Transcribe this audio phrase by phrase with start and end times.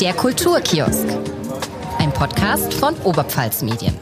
[0.00, 1.08] Der Kulturkiosk.
[1.98, 3.94] Ein Podcast von Oberpfalz Medien.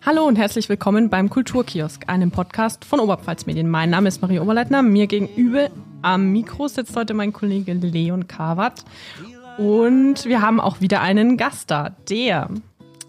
[0.00, 3.68] Hallo und herzlich willkommen beim Kulturkiosk, einem Podcast von Oberpfalz Medien.
[3.68, 4.80] Mein Name ist Marie Oberleitner.
[4.82, 5.68] Mir gegenüber
[6.00, 8.82] am Mikro sitzt heute mein Kollege Leon Kawat.
[9.58, 12.48] Und wir haben auch wieder einen Gast da, der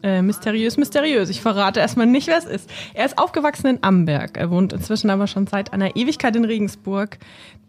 [0.04, 1.29] äh, mysteriös, mysteriös.
[1.29, 2.70] Ich verrate erstmal nicht, wer es ist.
[2.93, 4.38] Er ist aufgewachsen in Amberg.
[4.38, 7.18] Er wohnt inzwischen aber schon seit einer Ewigkeit in Regensburg,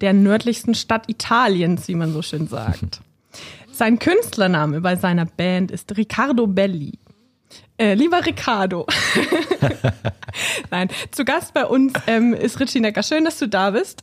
[0.01, 3.01] der nördlichsten Stadt Italiens, wie man so schön sagt.
[3.73, 6.99] Sein Künstlername bei seiner Band ist Riccardo Belli.
[7.79, 8.87] Äh, lieber Riccardo.
[10.71, 13.03] Nein, zu Gast bei uns ähm, ist Richie Necker.
[13.03, 14.03] Schön, dass du da bist.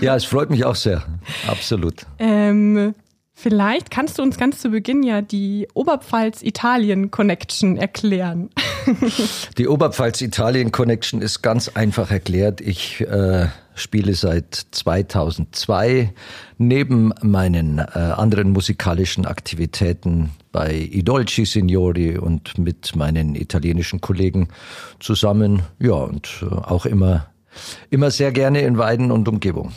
[0.00, 1.04] ja, es freut mich auch sehr.
[1.46, 2.06] Absolut.
[2.18, 2.94] Ähm,
[3.38, 8.48] Vielleicht kannst du uns ganz zu Beginn ja die Oberpfalz-Italien-Connection erklären.
[9.58, 12.62] Die Oberpfalz-Italien-Connection ist ganz einfach erklärt.
[12.62, 16.14] Ich äh, spiele seit 2002
[16.56, 24.48] neben meinen äh, anderen musikalischen Aktivitäten bei I Dolci Signori und mit meinen italienischen Kollegen
[24.98, 25.60] zusammen.
[25.78, 27.26] Ja, und äh, auch immer,
[27.90, 29.72] immer sehr gerne in Weiden und Umgebung.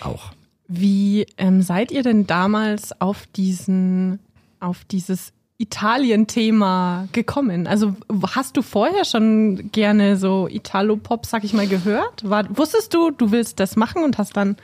[0.00, 0.30] Auch.
[0.72, 4.20] Wie ähm, seid ihr denn damals auf diesen,
[4.60, 7.66] auf dieses Italien-Thema gekommen?
[7.66, 7.96] Also
[8.36, 12.28] hast du vorher schon gerne so Italo-Pop, sag ich mal, gehört?
[12.28, 14.56] War, wusstest du, du willst das machen und hast dann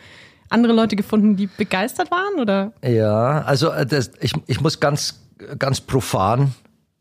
[0.48, 2.72] andere Leute gefunden, die begeistert waren, oder?
[2.84, 5.24] Ja, also äh, das, ich, ich muss ganz,
[5.58, 6.54] ganz profan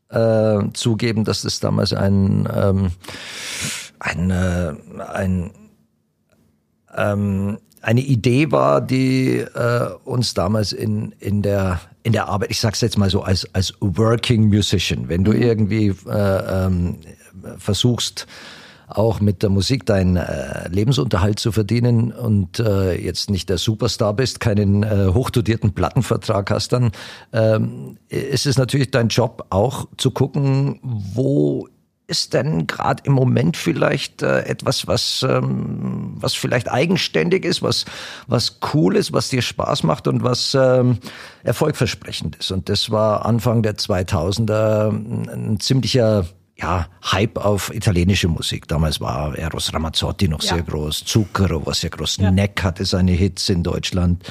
[0.10, 2.92] äh, zugeben, dass das damals ein, ähm,
[4.00, 4.74] ein, äh,
[5.14, 5.52] ein
[6.98, 12.60] ähm, eine Idee war, die äh, uns damals in, in, der, in der Arbeit, ich
[12.60, 15.42] sag's jetzt mal so, als, als Working Musician, wenn du mhm.
[15.42, 16.98] irgendwie äh, ähm,
[17.60, 18.26] versuchst,
[18.88, 24.14] auch mit der Musik deinen äh, Lebensunterhalt zu verdienen und äh, jetzt nicht der Superstar
[24.14, 26.92] bist, keinen äh, hochdotierten Plattenvertrag hast, dann
[27.34, 31.68] ähm, ist es natürlich dein Job auch zu gucken, wo
[32.08, 37.86] ist denn gerade im Moment vielleicht äh, etwas, was, ähm, was vielleicht eigenständig ist, was,
[38.28, 41.00] was cool ist, was dir Spaß macht und was ähm,
[41.44, 42.52] erfolgversprechend ist.
[42.52, 44.90] Und das war Anfang der 2000er
[45.34, 46.26] ein ziemlicher
[46.58, 48.68] ja, Hype auf italienische Musik.
[48.68, 50.56] Damals war Eros Ramazzotti noch ja.
[50.56, 52.32] sehr groß, Zucchero war sehr groß, ja.
[52.32, 54.24] Neck hatte seine Hits in Deutschland.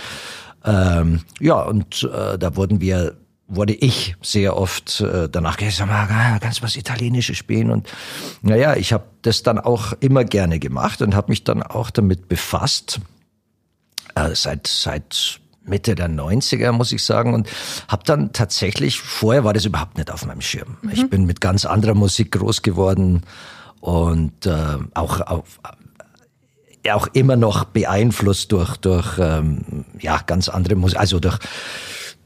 [0.65, 6.39] Ähm, ja, und äh, da wurden wir wurde ich sehr oft äh, danach gesagt, ah,
[6.41, 7.71] kannst du was Italienisches spielen?
[7.71, 7.89] Und
[8.43, 12.29] naja, ich habe das dann auch immer gerne gemacht und habe mich dann auch damit
[12.29, 13.01] befasst.
[14.15, 17.35] Äh, seit, seit Mitte der 90er, muss ich sagen.
[17.35, 17.49] Und
[17.89, 20.77] habe dann tatsächlich, vorher war das überhaupt nicht auf meinem Schirm.
[20.83, 20.91] Mhm.
[20.91, 23.23] Ich bin mit ganz anderer Musik groß geworden
[23.81, 25.61] und äh, auch auf,
[26.91, 31.39] auch immer noch beeinflusst durch, durch ähm, ja, ganz andere Musik, also durch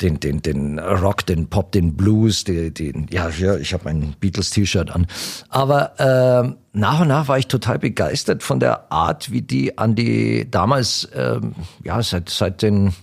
[0.00, 4.14] den, den, den Rock, den Pop, den Blues, den, den ja, ja, ich habe mein
[4.20, 5.06] Beatles-T-Shirt an.
[5.48, 9.94] Aber äh, nach und nach war ich total begeistert von der Art, wie die an
[9.94, 11.40] die damals, äh,
[11.84, 12.94] ja, seit, seit den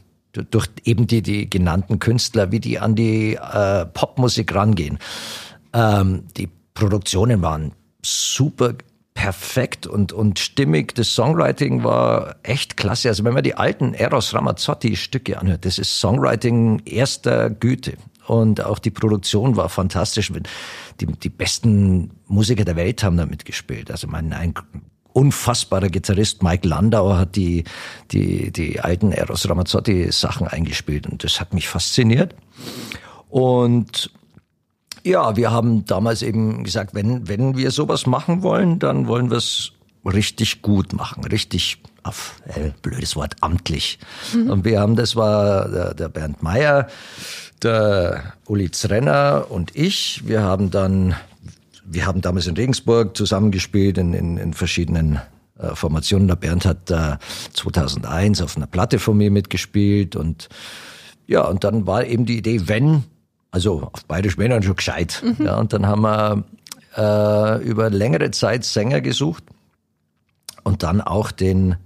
[0.51, 5.00] durch eben die, die genannten Künstler, wie die an die äh, Popmusik rangehen.
[5.73, 8.73] Ähm, die Produktionen waren super
[9.15, 10.93] perfekt und, und stimmig.
[10.93, 13.09] Das Songwriting war echt klasse.
[13.09, 17.97] Also wenn man die alten Eros Ramazzotti Stücke anhört, das ist Songwriting erster Güte.
[18.27, 20.31] Und auch die Produktion war fantastisch.
[20.99, 23.89] Die, die besten Musiker der Welt haben da mitgespielt.
[23.89, 24.53] Also mein, ein
[25.13, 27.63] unfassbarer Gitarrist Mike Landau hat die,
[28.11, 32.35] die, die alten Eros Ramazzotti Sachen eingespielt und das hat mich fasziniert.
[33.29, 34.11] Und
[35.05, 39.38] ja, wir haben damals eben gesagt, wenn, wenn wir sowas machen wollen, dann wollen wir
[39.38, 39.71] es
[40.03, 43.99] richtig gut machen, richtig auf, äh, blödes Wort, amtlich.
[44.33, 44.49] Mhm.
[44.49, 46.88] Und wir haben, das war der, der Bernd Meyer,
[47.61, 50.23] der Uli Zrenner und ich.
[50.25, 51.15] Wir haben dann,
[51.83, 55.19] wir haben damals in Regensburg zusammengespielt in, in, in verschiedenen
[55.59, 56.27] äh, Formationen.
[56.27, 57.17] Der Bernd hat äh,
[57.53, 60.50] 2001 auf einer Platte von mir mitgespielt und
[61.27, 63.03] ja, und dann war eben die Idee, wenn
[63.56, 65.24] also auf Bayerisch Männern schon gescheit.
[65.24, 65.46] Mhm.
[65.46, 66.44] Ja, und dann haben wir
[66.98, 69.46] äh, über längere Zeit Sänger gesucht
[70.63, 71.78] und dann auch den,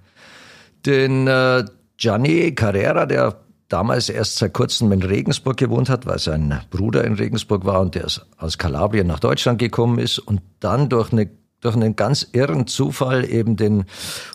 [0.87, 1.63] den äh,
[1.97, 3.35] Gianni Carrera, der
[3.67, 7.93] damals erst seit kurzem in Regensburg gewohnt hat, weil sein Bruder in Regensburg war und
[7.93, 8.07] der
[8.39, 11.29] aus Kalabrien nach Deutschland gekommen ist und dann durch eine
[11.61, 13.83] durch einen ganz irren Zufall eben den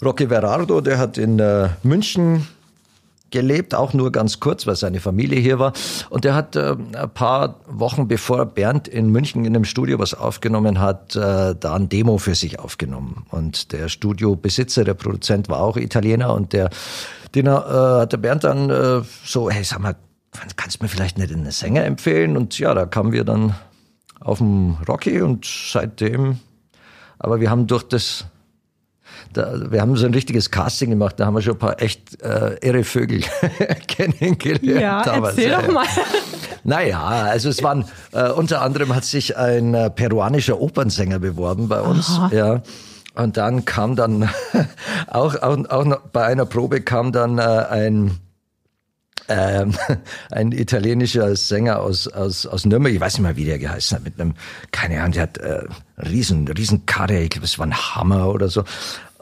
[0.05, 2.47] Rocky Verardo, der hat in äh, München
[3.35, 5.73] gelebt, auch nur ganz kurz, weil seine Familie hier war.
[6.09, 10.15] Und der hat äh, ein paar Wochen bevor Bernd in München in einem Studio was
[10.15, 13.27] aufgenommen hat, äh, da ein Demo für sich aufgenommen.
[13.31, 16.71] Und der Studiobesitzer, der Produzent war auch Italiener und der,
[17.35, 19.97] den äh, hat der Bernd dann äh, so, hey, sag mal,
[20.55, 22.37] kannst du mir vielleicht nicht einen Sänger empfehlen?
[22.37, 23.57] Und ja, da kamen wir dann
[24.21, 26.39] auf dem Rocky und seitdem,
[27.19, 28.27] aber wir haben durch das
[29.37, 32.23] da, wir haben so ein richtiges Casting gemacht, da haben wir schon ein paar echt
[32.23, 33.23] äh, irre Vögel
[33.87, 34.65] kennengelernt.
[34.65, 35.37] Ja, damals.
[35.37, 35.87] erzähl doch mal.
[36.65, 41.81] Naja, also es waren, äh, unter anderem hat sich ein äh, peruanischer Opernsänger beworben bei
[41.81, 42.09] uns.
[42.11, 42.31] Aha.
[42.33, 42.63] Ja.
[43.15, 44.29] Und dann kam dann
[45.09, 48.19] auch, auch, auch noch bei einer Probe kam dann äh, ein
[49.29, 49.75] ähm,
[50.31, 54.05] ein italienischer Sänger aus, aus, aus Nürnberg, ich weiß nicht mal, wie der geheißen hat,
[54.05, 54.35] mit einem,
[54.71, 55.63] keine Ahnung, der hat äh,
[55.99, 58.65] riesen, riesen Karre, ich glaube, es war ein Hammer oder so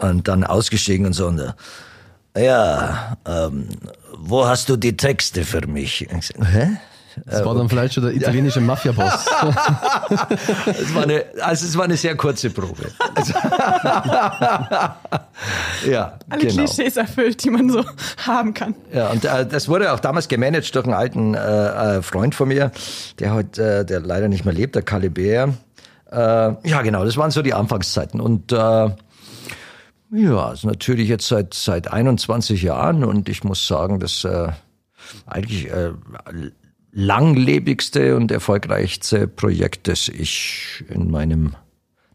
[0.02, 1.26] und dann ausgestiegen und so.
[1.26, 3.68] Und, äh, ja, ähm,
[4.16, 6.06] wo hast du die Texte für mich?
[6.10, 6.78] Hä?
[7.26, 8.60] Das war dann vielleicht schon der italienische.
[8.60, 9.26] Mafia-Boss.
[10.66, 12.90] es war eine, also es war eine sehr kurze Probe.
[13.14, 13.32] Also
[15.90, 16.54] ja, Alle genau.
[16.54, 17.84] Klischees erfüllt, die man so
[18.26, 18.74] haben kann.
[18.92, 22.48] Ja, und äh, das wurde auch damals gemanagt durch einen alten äh, äh Freund von
[22.48, 22.72] mir,
[23.18, 25.54] der heute, äh, der leider nicht mehr lebt, der Kalle Bär.
[26.10, 28.20] Äh, ja, genau, das waren so die Anfangszeiten.
[28.20, 28.52] Und
[30.12, 34.48] ja, also natürlich jetzt seit seit 21 Jahren und ich muss sagen, dass äh,
[35.26, 35.92] eigentlich äh,
[36.92, 41.54] langlebigste und erfolgreichste Projekt, das ich in meinem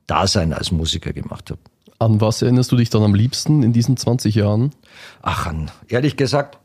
[0.05, 1.59] Dasein als Musiker gemacht habe.
[1.99, 4.71] An was erinnerst du dich dann am liebsten in diesen 20 Jahren?
[5.23, 6.59] Ach, an, ehrlich gesagt,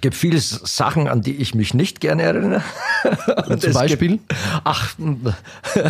[0.00, 2.62] gibt viele Sachen, an die ich mich nicht gerne erinnere.
[3.58, 4.18] Zum Beispiel?
[4.18, 4.34] Gibt,
[4.64, 4.94] ach,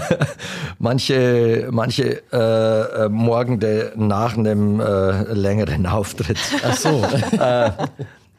[0.78, 6.38] manche, manche äh, äh, Morgende nach einem äh, längeren Auftritt.
[6.62, 7.04] Ach so.
[7.38, 7.70] äh,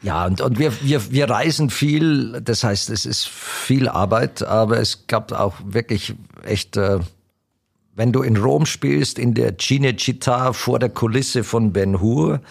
[0.01, 4.80] ja, und, und wir, wir, wir reisen viel, das heißt, es ist viel Arbeit, aber
[4.80, 6.13] es gab auch wirklich
[6.44, 7.00] echt, äh,
[7.95, 12.42] wenn du in Rom spielst, in der Cinecittà vor der Kulisse von Ben Hur,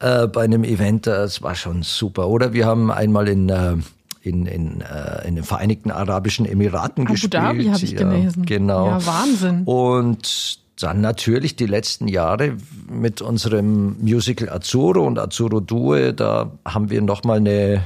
[0.00, 2.28] äh, bei einem Event, das war schon super.
[2.28, 3.76] Oder wir haben einmal in, äh,
[4.22, 7.36] in, in, äh, in den Vereinigten Arabischen Emiraten Abu gespielt.
[7.36, 8.46] Abu Dhabi habe ich gelesen.
[8.46, 8.86] Genau.
[8.86, 9.62] Ja, Wahnsinn.
[9.64, 12.56] Und dann natürlich die letzten Jahre
[12.88, 17.82] mit unserem Musical Azzurro und Azzurro Due, da haben wir nochmal eine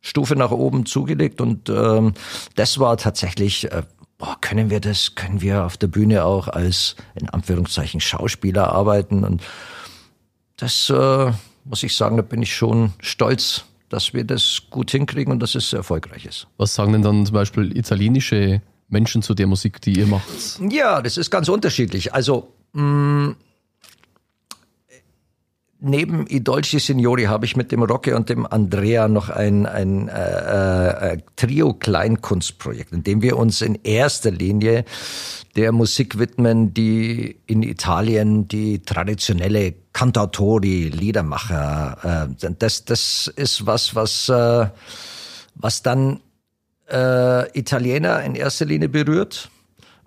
[0.00, 2.14] Stufe nach oben zugelegt und ähm,
[2.54, 3.82] das war tatsächlich, äh,
[4.18, 9.24] boah, können wir das, können wir auf der Bühne auch als in Anführungszeichen Schauspieler arbeiten
[9.24, 9.42] und
[10.56, 11.32] das äh,
[11.64, 15.54] muss ich sagen, da bin ich schon stolz, dass wir das gut hinkriegen und dass
[15.54, 16.48] es erfolgreich ist.
[16.56, 20.24] Was sagen denn dann zum Beispiel italienische Menschen zu der Musik, die ihr macht?
[20.70, 22.12] Ja, das ist ganz unterschiedlich.
[22.12, 23.36] Also mh, mm,
[25.80, 30.08] neben I Dolci Signori habe ich mit dem Rocke und dem Andrea noch ein, ein
[30.08, 34.84] äh, äh, Trio-Kleinkunstprojekt, in dem wir uns in erster Linie
[35.56, 43.94] der Musik widmen, die in Italien die traditionelle Cantautori, Liedermacher, äh, das, das ist was,
[43.94, 44.66] was, äh,
[45.54, 46.20] was dann
[46.90, 49.50] äh, Italiener in erster Linie berührt.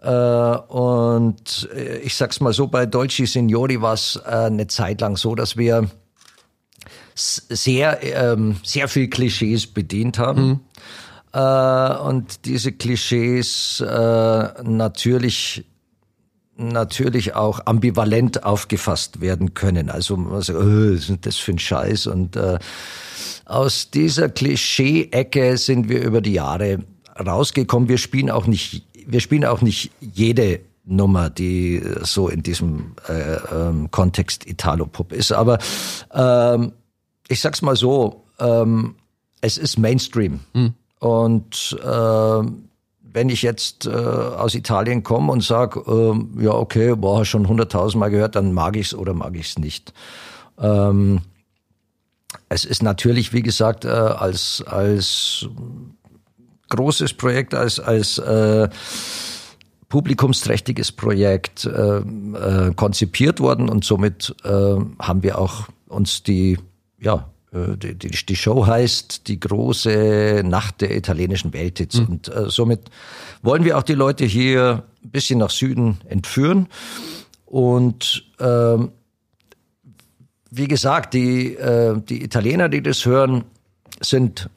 [0.02, 5.02] Äh, und äh, ich sag's mal so, bei Dolci Signori war es äh, eine Zeit
[5.02, 5.90] lang so, dass wir
[7.14, 10.48] sehr, ähm, sehr viel Klischees bedient haben.
[10.48, 10.60] Mhm.
[11.34, 15.66] Äh, und diese Klischees äh, natürlich
[16.58, 19.90] natürlich auch ambivalent aufgefasst werden können.
[19.90, 22.08] Also, also oh, was ist das für ein Scheiß?
[22.08, 22.60] Und äh,
[23.46, 26.80] aus dieser Klischee-Ecke sind wir über die Jahre
[27.20, 27.90] rausgekommen.
[27.90, 33.36] Wir spielen auch nicht, wir spielen auch nicht jede Nummer, die so in diesem äh,
[33.54, 35.32] ähm, Kontext Italo-Pop ist.
[35.32, 35.60] Aber
[36.14, 36.74] ähm,
[37.28, 38.96] ich sag's mal so, ähm,
[39.42, 40.40] es ist Mainstream.
[40.54, 40.74] Hm.
[41.00, 42.44] Und äh,
[43.14, 48.10] wenn ich jetzt äh, aus Italien komme und sag, äh, ja okay, boah, schon hunderttausendmal
[48.10, 49.94] gehört, dann mag ich's oder mag ich's nicht.
[50.60, 51.22] Ähm,
[52.50, 55.48] es ist natürlich, wie gesagt, äh, als als
[56.72, 58.70] großes Projekt, als als äh,
[59.90, 66.58] publikumsträchtiges Projekt äh, äh, konzipiert worden und somit äh, haben wir auch uns die
[67.00, 72.00] ja äh, die, die, die Show heißt die große Nacht der italienischen Welthits.
[72.00, 72.06] Mhm.
[72.08, 72.90] Und äh, somit
[73.42, 76.68] wollen wir auch die Leute hier ein bisschen nach Süden entführen.
[77.46, 78.92] Und ähm,
[80.50, 83.44] wie gesagt, die, äh, die Italiener, die das hören,
[84.00, 84.50] sind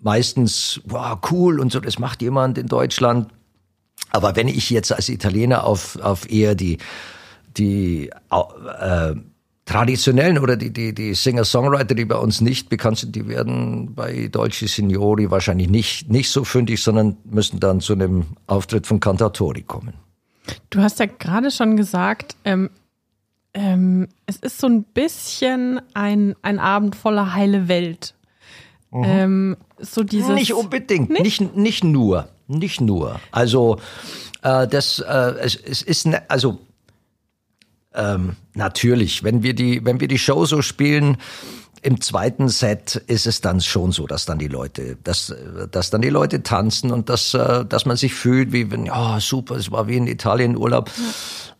[0.00, 3.30] meistens, wow, cool und so, das macht jemand in Deutschland.
[4.10, 6.78] Aber wenn ich jetzt als Italiener auf, auf eher die,
[7.56, 9.14] die äh,
[9.68, 14.28] traditionellen oder die, die, die Singer-Songwriter, die bei uns nicht bekannt sind, die werden bei
[14.28, 19.62] Dolce Signori wahrscheinlich nicht, nicht so fündig, sondern müssen dann zu einem Auftritt von Cantatori
[19.62, 19.92] kommen.
[20.70, 22.70] Du hast ja gerade schon gesagt, ähm,
[23.52, 28.14] ähm, es ist so ein bisschen ein, ein Abend voller heile Welt.
[28.90, 29.04] Mhm.
[29.04, 31.40] Ähm, so dieses nicht unbedingt, nicht?
[31.40, 33.20] nicht, nicht nur, nicht nur.
[33.30, 33.78] Also
[34.42, 36.58] äh, das, äh, es, es ist, ne, also
[37.94, 41.18] ähm, natürlich, wenn wir die, wenn wir die Show so spielen,
[41.82, 45.34] im zweiten Set ist es dann schon so, dass dann die Leute, dass,
[45.70, 49.20] dass dann die Leute tanzen und dass, äh, dass man sich fühlt, wie wenn, ja,
[49.20, 50.90] super, es war wie in Italien Urlaub.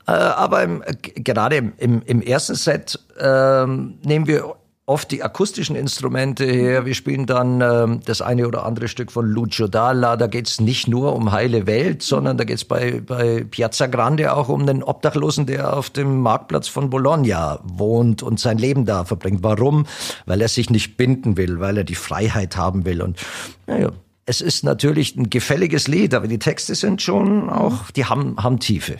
[0.06, 0.14] Ja.
[0.14, 0.82] Äh, aber im,
[1.16, 4.56] gerade im, im, ersten Set äh, nehmen wir
[4.88, 6.87] oft die akustischen Instrumente her.
[6.87, 10.16] Wir spielen dann ähm, das eine oder andere Stück von Lucio Dalla.
[10.16, 14.49] Da geht's nicht nur um heile Welt, sondern da geht's bei, bei Piazza Grande auch
[14.49, 19.42] um den Obdachlosen, der auf dem Marktplatz von Bologna wohnt und sein Leben da verbringt.
[19.42, 19.87] Warum?
[20.25, 23.02] Weil er sich nicht binden will, weil er die Freiheit haben will.
[23.02, 23.18] Und
[23.66, 23.90] naja,
[24.25, 28.59] es ist natürlich ein gefälliges Lied, aber die Texte sind schon auch, die haben, haben
[28.59, 28.97] Tiefe.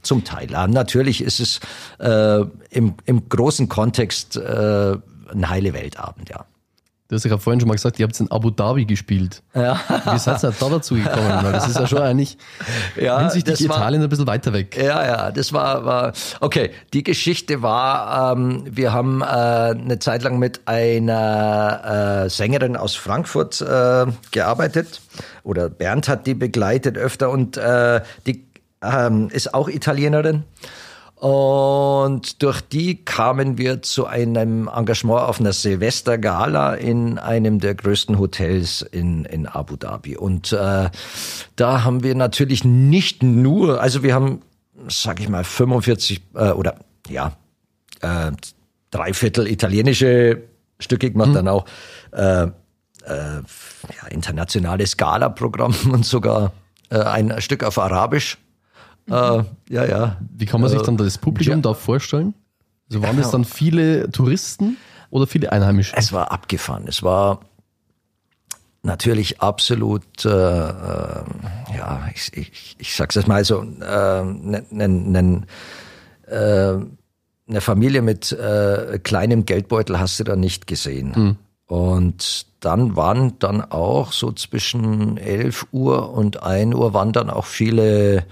[0.00, 0.46] Zum Teil.
[0.46, 1.60] Natürlich ist es
[1.98, 4.96] äh, im, im großen Kontext äh,
[5.32, 6.44] ein heile Weltabend, ja.
[7.08, 9.42] Du hast ja vorhin schon mal gesagt, ihr habt in Abu Dhabi gespielt.
[9.54, 9.78] Ja.
[10.10, 11.38] Wie seid ihr da dazu gekommen?
[11.42, 12.38] Weil das ist ja schon eigentlich
[12.96, 14.74] ja, hinsichtlich Italien war, ein bisschen weiter weg.
[14.82, 16.70] Ja, ja, das war, war okay.
[16.94, 22.94] Die Geschichte war, ähm, wir haben äh, eine Zeit lang mit einer äh, Sängerin aus
[22.94, 25.02] Frankfurt äh, gearbeitet.
[25.42, 28.46] Oder Bernd hat die begleitet öfter und äh, die
[28.82, 30.44] ähm, ist auch Italienerin.
[31.24, 38.18] Und durch die kamen wir zu einem Engagement auf einer Silvestergala in einem der größten
[38.18, 40.18] Hotels in, in Abu Dhabi.
[40.18, 40.90] Und äh,
[41.56, 44.42] da haben wir natürlich nicht nur, also wir haben,
[44.88, 46.74] sag ich mal, 45 äh, oder
[47.08, 47.32] ja,
[48.02, 48.32] äh,
[48.90, 50.42] drei Viertel italienische
[50.78, 51.34] Stücke gemacht, mhm.
[51.36, 51.64] dann auch
[52.12, 52.50] äh, äh,
[53.06, 56.52] ja, internationales Gala-Programm und sogar
[56.90, 58.36] äh, ein Stück auf Arabisch.
[59.08, 60.16] Äh, ja, ja.
[60.36, 61.60] Wie kann man sich dann das Publikum ja.
[61.60, 62.34] da vorstellen?
[62.90, 64.76] Also waren das dann viele Touristen
[65.10, 65.94] oder viele Einheimische?
[65.96, 66.84] Es war abgefahren.
[66.86, 67.40] Es war
[68.82, 71.24] natürlich absolut, äh, äh,
[71.76, 75.42] ja, ich, ich, ich sag's jetzt mal so, äh, ne, ne, ne,
[76.26, 76.84] äh,
[77.46, 81.14] eine Familie mit äh, kleinem Geldbeutel hast du da nicht gesehen.
[81.14, 81.36] Hm.
[81.66, 87.46] Und dann waren dann auch so zwischen 11 Uhr und 1 Uhr waren dann auch
[87.46, 88.26] viele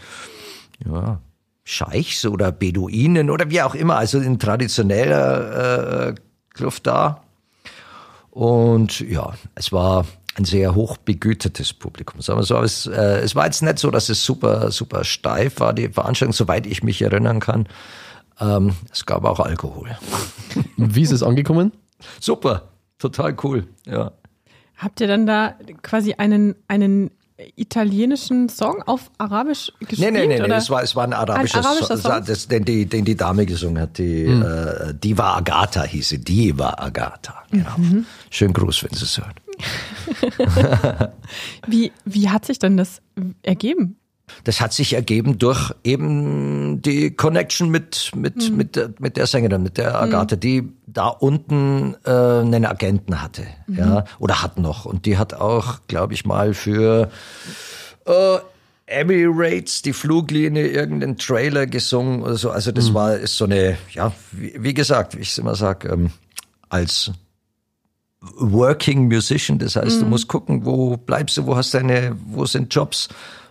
[0.84, 1.20] ja,
[1.64, 6.14] Scheichs oder Beduinen oder wie auch immer, also in traditioneller äh,
[6.54, 7.22] Kluft da.
[8.30, 12.20] Und ja, es war ein sehr hoch begütertes Publikum.
[12.22, 15.60] Sagen wir so, es, äh, es war jetzt nicht so, dass es super, super steif
[15.60, 17.68] war, die Veranstaltung, soweit ich mich erinnern kann.
[18.40, 19.96] Ähm, es gab auch Alkohol.
[20.76, 21.72] Wie ist es angekommen?
[22.18, 24.12] Super, total cool, ja.
[24.76, 27.10] Habt ihr dann da quasi einen, einen
[27.56, 30.12] italienischen Song auf Arabisch gespielt?
[30.12, 30.54] Nee, nee, nee, nee.
[30.54, 32.24] Es, war, es war ein arabischer, ein arabischer Song, Song?
[32.24, 33.98] Das, den, die, den die Dame gesungen hat.
[33.98, 34.42] Die, mhm.
[34.42, 36.18] äh, Diva Agatha hieß sie.
[36.18, 37.76] Diva Agatha, genau.
[37.76, 38.06] Mhm.
[38.30, 39.34] Schönen Gruß, wenn Sie es hören.
[41.66, 43.00] wie, wie hat sich denn das
[43.42, 43.96] ergeben?
[44.44, 48.56] Das hat sich ergeben durch eben die Connection mit, mit, mhm.
[48.56, 49.96] mit, der, mit der Sängerin, mit der mhm.
[49.96, 53.78] Agathe, die da unten äh, einen Agenten hatte, mhm.
[53.78, 54.84] ja, oder hat noch.
[54.84, 57.10] Und die hat auch, glaube ich mal, für
[58.06, 58.38] äh,
[58.86, 62.50] Emirates, die Fluglinie, irgendeinen Trailer gesungen oder so.
[62.50, 62.94] Also das mhm.
[62.94, 66.10] war ist so eine, ja, wie, wie gesagt, wie ich es immer sage, ähm,
[66.68, 67.12] als
[68.20, 70.10] Working Musician, das heißt, du mhm.
[70.10, 73.08] musst gucken, wo bleibst du, wo hast deine, wo sind Jobs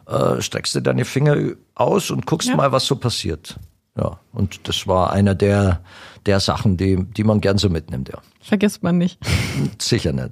[0.07, 1.37] äh, streckst du deine Finger
[1.75, 2.55] aus und guckst ja.
[2.55, 3.57] mal, was so passiert.
[3.97, 5.81] Ja, und das war einer der,
[6.25, 8.19] der Sachen, die, die man gern so mitnimmt, ja.
[8.41, 9.19] Vergisst man nicht.
[9.79, 10.31] Sicher nicht.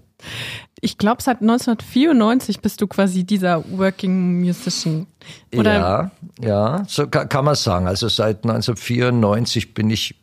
[0.82, 5.08] Ich glaube, seit 1994 bist du quasi dieser Working Musician.
[5.54, 5.74] Oder?
[5.74, 6.12] Ja,
[6.42, 7.88] ja, so kann, kann man sagen.
[7.88, 10.16] Also seit 1994 bin ich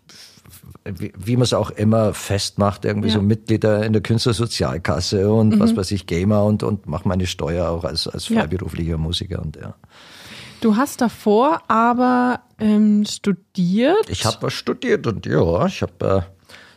[0.84, 3.14] wie, wie man es auch immer festmacht, irgendwie ja.
[3.14, 5.60] so Mitglieder in der Künstlersozialkasse und mhm.
[5.60, 8.96] was weiß ich, Gamer und, und mache meine Steuer auch als, als freiberuflicher ja.
[8.98, 9.74] Musiker und ja.
[10.60, 14.08] Du hast davor aber ähm, studiert.
[14.08, 16.35] Ich habe was studiert und ja, ich habe äh,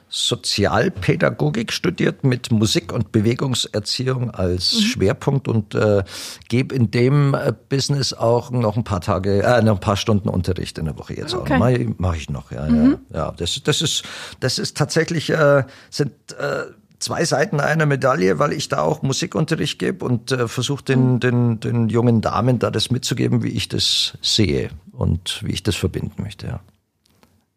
[0.09, 4.81] Sozialpädagogik studiert mit Musik- und Bewegungserziehung als mhm.
[4.81, 6.03] Schwerpunkt und äh,
[6.47, 10.29] gebe in dem äh, Business auch noch ein paar Tage, äh, noch ein paar Stunden
[10.29, 11.53] Unterricht in der Woche jetzt okay.
[11.53, 11.59] auch.
[11.59, 12.97] Mache mach ich noch, ja, mhm.
[13.13, 13.19] ja.
[13.19, 14.03] Ja, das, das ist,
[14.39, 16.63] das ist tatsächlich, äh, sind äh,
[16.99, 21.19] zwei Seiten einer Medaille, weil ich da auch Musikunterricht gebe und äh, versuche den, mhm.
[21.19, 25.75] den, den jungen Damen da das mitzugeben, wie ich das sehe und wie ich das
[25.75, 26.59] verbinden möchte, ja.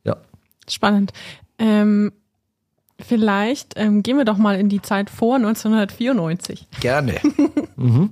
[0.05, 0.17] Ja.
[0.69, 1.13] Spannend.
[1.59, 2.13] Ähm,
[3.05, 6.67] vielleicht ähm, gehen wir doch mal in die Zeit vor 1994.
[6.81, 7.15] Gerne.
[7.77, 8.11] mhm.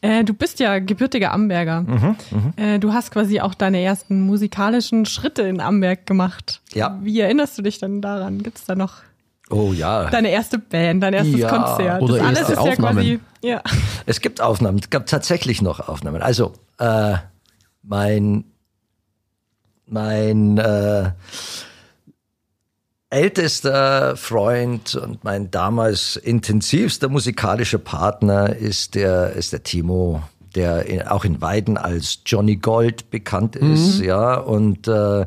[0.00, 1.82] äh, du bist ja gebürtiger Amberger.
[1.82, 2.52] Mhm, mh.
[2.56, 6.60] äh, du hast quasi auch deine ersten musikalischen Schritte in Amberg gemacht.
[6.72, 6.98] Ja.
[7.02, 8.42] Wie erinnerst du dich denn daran?
[8.42, 9.02] Gibt es da noch
[9.50, 10.08] Oh ja.
[10.08, 11.48] Deine erste Band, dein erstes ja.
[11.48, 12.02] Konzert.
[12.02, 12.98] Oder das alles ist Aufnahmen.
[13.04, 13.20] ja quasi.
[13.42, 13.62] Ja.
[14.06, 16.22] Es gibt Aufnahmen, es gab tatsächlich noch Aufnahmen.
[16.22, 17.14] Also äh,
[17.82, 18.44] mein
[19.86, 21.10] mein äh,
[23.10, 30.22] ältester Freund und mein damals intensivster musikalischer Partner ist der ist der Timo
[30.54, 34.04] der in, auch in Weiden als Johnny Gold bekannt ist, mhm.
[34.04, 34.34] ja.
[34.34, 35.24] Und äh,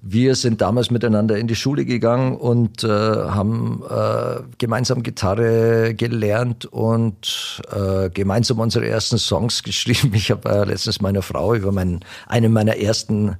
[0.00, 6.66] wir sind damals miteinander in die Schule gegangen und äh, haben äh, gemeinsam Gitarre gelernt
[6.66, 10.12] und äh, gemeinsam unsere ersten Songs geschrieben.
[10.14, 13.36] Ich habe äh, letztens meiner Frau über meinen, einen meiner ersten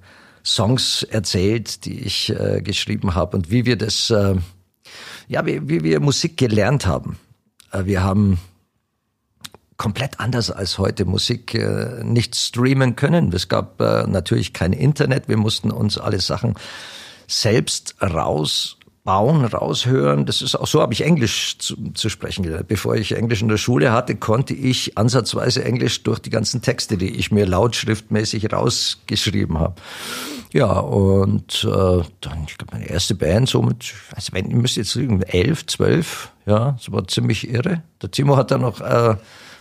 [0.49, 4.35] Songs erzählt, die ich äh, geschrieben habe und wie wir das, äh,
[5.29, 7.19] ja, wie, wie wir Musik gelernt haben.
[7.71, 8.39] Äh, wir haben
[9.77, 13.31] komplett anders als heute Musik äh, nicht streamen können.
[13.33, 15.29] Es gab äh, natürlich kein Internet.
[15.29, 16.55] Wir mussten uns alle Sachen
[17.27, 17.97] selbst
[19.09, 20.27] rausbauen, raushören.
[20.27, 22.69] Das ist auch so, habe ich Englisch zu, zu sprechen gelernt.
[22.69, 26.97] Bevor ich Englisch in der Schule hatte, konnte ich ansatzweise Englisch durch die ganzen Texte,
[26.99, 29.75] die ich mir lautschriftmäßig rausgeschrieben habe.
[30.53, 34.81] Ja, und äh, dann, ich glaube, meine erste Band so mit, also wenn, ich müsste
[34.81, 37.83] jetzt lügen, elf, zwölf, ja, das war ziemlich irre.
[38.01, 39.17] Der Timo hat dann noch äh,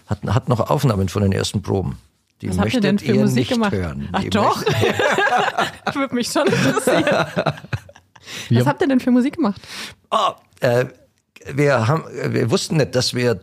[0.06, 1.98] hat, hat noch Aufnahmen von den ersten Proben.
[2.42, 3.72] Die Was habt ihr denn für Musik gemacht?
[3.72, 4.10] Hören.
[4.12, 4.64] Ach die doch.
[5.96, 7.04] würde mich schon interessieren.
[8.50, 9.62] Was habt ihr denn für Musik gemacht?
[10.12, 10.86] Oh, äh,
[11.54, 13.40] wir haben, wir wussten nicht, dass wir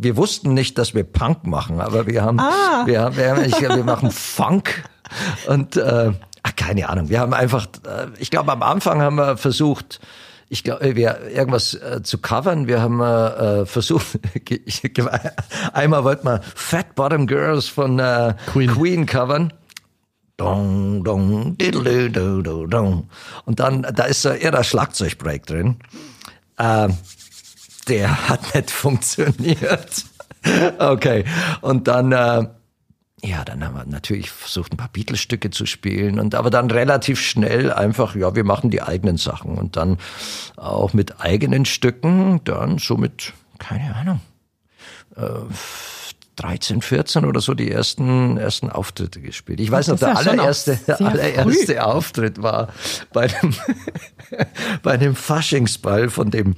[0.00, 2.84] wir wussten nicht, dass wir Punk machen, aber wir haben, ah.
[2.86, 4.84] wir, haben, wir, haben ich, wir machen Funk
[5.48, 7.08] und äh, ach, keine Ahnung.
[7.08, 10.00] Wir haben einfach, äh, ich glaube, am Anfang haben wir versucht,
[10.48, 12.68] ich glaube, wir irgendwas äh, zu covern.
[12.68, 14.06] Wir haben äh, versucht,
[15.72, 18.70] einmal wollten wir Fat Bottom Girls von äh, Queen.
[18.70, 19.52] Queen covern.
[20.38, 23.10] Dong, dong, diddle, do, do, dong.
[23.44, 25.78] Und dann, da ist so ein irrer Schlagzeugbreak drin.
[26.56, 26.90] Äh,
[27.88, 30.04] der hat nicht funktioniert.
[30.78, 31.24] okay.
[31.60, 32.46] Und dann, äh,
[33.24, 37.20] ja, dann haben wir natürlich versucht, ein paar Beatles-Stücke zu spielen und aber dann relativ
[37.20, 39.98] schnell einfach, ja, wir machen die eigenen Sachen und dann
[40.56, 44.20] auch mit eigenen Stücken, dann so mit, keine Ahnung,
[45.16, 45.52] äh,
[46.38, 49.58] 13, 14 oder so die ersten, ersten Auftritte gespielt.
[49.58, 52.68] Ich weiß noch, der allererste, der allererste Auftritt war
[53.12, 53.54] bei dem,
[54.82, 56.54] bei dem Faschingsball von dem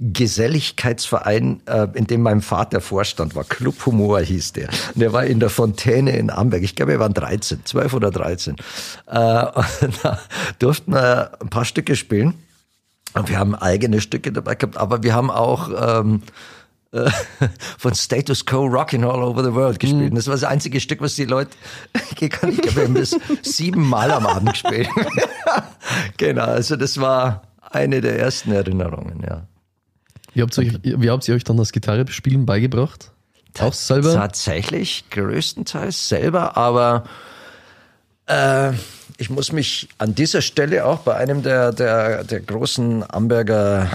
[0.00, 3.44] Geselligkeitsverein, äh, in dem mein Vater Vorstand war.
[3.44, 4.68] Club Humor hieß der.
[4.94, 6.62] Und der war in der Fontäne in Amberg.
[6.62, 8.54] Ich glaube, wir waren 13, 12 oder 13.
[8.54, 8.60] Äh,
[9.10, 10.20] da
[10.58, 12.34] durften wir ein paar Stücke spielen.
[13.14, 16.22] Und wir haben eigene Stücke dabei gehabt, aber wir haben auch ähm,
[16.92, 17.10] äh,
[17.78, 20.12] von Status Quo Rockin' All Over the World gespielt.
[20.12, 20.16] Mhm.
[20.16, 21.50] Das war das einzige Stück, was die Leute
[22.16, 24.88] gekannt Ich glaube, wir haben das siebenmal am Abend gespielt.
[26.16, 29.46] genau, also das war eine der ersten Erinnerungen, ja.
[30.34, 33.10] Wie habt, ihr euch, wie habt ihr euch dann das Gitarrespielen beigebracht?
[33.58, 34.14] Auch selber?
[34.14, 37.04] Tatsächlich, größtenteils selber, aber
[38.26, 38.72] äh,
[39.16, 43.90] ich muss mich an dieser Stelle auch bei einem der, der, der großen Amberger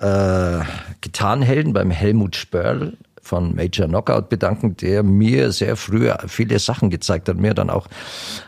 [0.00, 0.60] äh,
[1.00, 7.28] Gitarrenhelden, beim Helmut Spörl von Major Knockout bedanken, der mir sehr früh viele Sachen gezeigt
[7.28, 7.86] hat, mir dann auch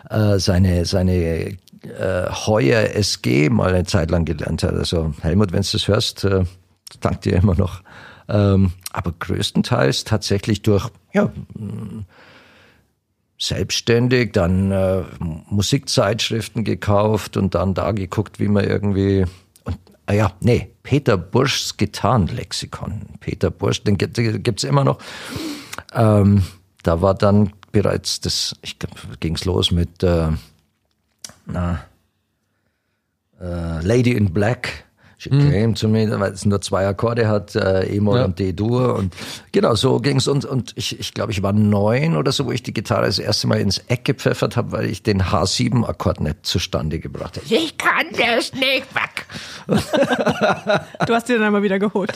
[0.08, 4.74] äh, seine, seine äh, Heuer SG mal eine Zeit lang gelernt hat.
[4.74, 6.44] Also Helmut, wenn du das hörst, äh,
[7.00, 7.82] dank dir immer noch.
[8.28, 11.30] Ähm, aber größtenteils tatsächlich durch, ja,
[13.38, 19.24] selbstständig, dann äh, Musikzeitschriften gekauft und dann da geguckt, wie man irgendwie
[20.12, 23.02] ja, nee, Peter Burschs Gitarrenlexikon.
[23.20, 24.98] Peter Bursch, den, den gibt's immer noch.
[25.92, 26.44] Ähm,
[26.82, 30.28] da war dann bereits das, ich glaube, ging's los mit äh,
[31.46, 31.84] na,
[33.40, 34.84] äh, Lady in Black
[35.20, 35.50] She mhm.
[35.50, 38.24] came to me, weil es nur zwei Akkorde hat, äh, E-Moll ja.
[38.24, 38.94] und D-Dur.
[38.94, 39.14] Und
[39.52, 42.62] genau, so ging's Und, und ich, ich glaube, ich war neun oder so, wo ich
[42.62, 47.00] die Gitarre das erste Mal ins Eck gepfeffert habe, weil ich den H7-Akkord nicht zustande
[47.00, 47.44] gebracht habe.
[47.54, 49.26] Ich kann das nicht weg.
[51.06, 52.14] du hast dir dann mal wieder geholt.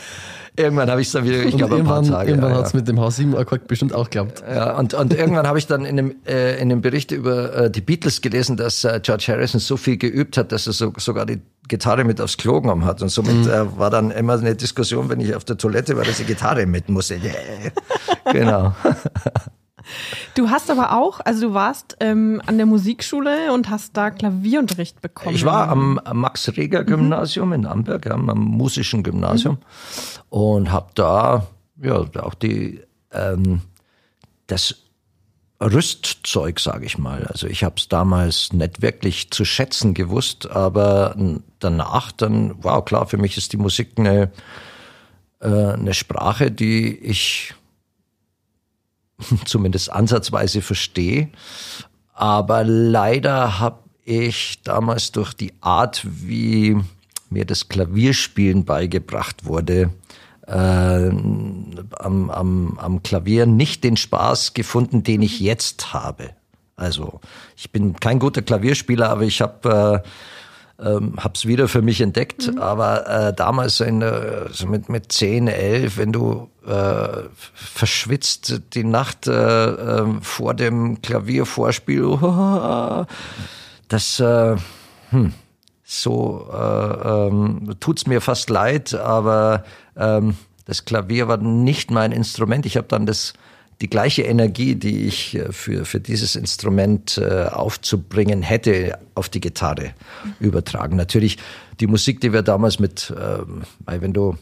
[0.56, 2.30] Irgendwann habe ich es dann wieder, ich glaube, ein paar Tage.
[2.30, 2.78] Irgendwann ja, hat es ja.
[2.78, 4.44] mit dem H7-Akkord bestimmt auch geklappt.
[4.48, 7.70] Ja, und, und irgendwann habe ich dann in dem, äh, in dem Bericht über äh,
[7.70, 11.26] die Beatles gelesen, dass äh, George Harrison so viel geübt hat, dass er so, sogar
[11.26, 13.02] die Gitarre mit aufs Klo genommen hat.
[13.02, 13.50] Und somit mhm.
[13.50, 16.66] äh, war dann immer eine Diskussion, wenn ich auf der Toilette war, dass die Gitarre
[16.66, 17.14] mit musste.
[17.16, 17.72] Yeah.
[18.32, 18.74] genau.
[20.34, 25.00] Du hast aber auch, also du warst ähm, an der Musikschule und hast da Klavierunterricht
[25.00, 25.34] bekommen.
[25.34, 27.54] Ich war am, Max-Reger-Gymnasium mhm.
[27.54, 30.38] in Amberg, am, am musischen Gymnasium mhm.
[30.38, 31.46] und habe da
[31.82, 32.80] ja auch die
[33.12, 33.60] ähm,
[34.46, 34.76] das
[35.60, 37.24] Rüstzeug, sage ich mal.
[37.24, 41.16] Also ich habe es damals nicht wirklich zu schätzen gewusst, aber
[41.60, 44.30] danach dann, wow, klar, für mich ist die Musik eine,
[45.40, 47.54] äh, eine Sprache, die ich
[49.44, 51.28] zumindest ansatzweise verstehe.
[52.12, 56.76] Aber leider habe ich damals durch die Art, wie
[57.30, 59.90] mir das Klavierspielen beigebracht wurde,
[60.46, 66.30] äh, am, am, am Klavier nicht den Spaß gefunden, den ich jetzt habe.
[66.76, 67.20] Also
[67.56, 70.08] ich bin kein guter Klavierspieler, aber ich habe äh,
[70.78, 72.58] ähm, hab's wieder für mich entdeckt, mhm.
[72.58, 78.84] aber äh, damals in, äh, so mit, mit 10, 11, wenn du äh, verschwitzt die
[78.84, 83.04] Nacht äh, äh, vor dem Klaviervorspiel, oh,
[83.88, 84.56] das äh,
[85.10, 85.32] hm,
[85.84, 89.64] so äh, ähm, tut's mir fast leid, aber
[89.96, 90.34] ähm,
[90.64, 92.64] das Klavier war nicht mein Instrument.
[92.66, 93.34] Ich habe dann das
[93.84, 99.40] die gleiche Energie, die ich äh, für, für dieses Instrument äh, aufzubringen hätte, auf die
[99.40, 99.92] Gitarre
[100.40, 100.96] übertragen.
[100.96, 101.36] Natürlich
[101.80, 104.38] die Musik, die wir damals mit, ähm, weil wenn du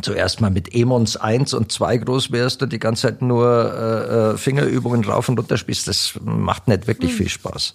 [0.00, 4.32] zuerst mal mit Emons 1 und 2 groß wärst und die ganze Zeit nur äh,
[4.32, 7.16] äh, Fingerübungen rauf und runter spielst, das macht nicht wirklich mhm.
[7.16, 7.74] viel Spaß.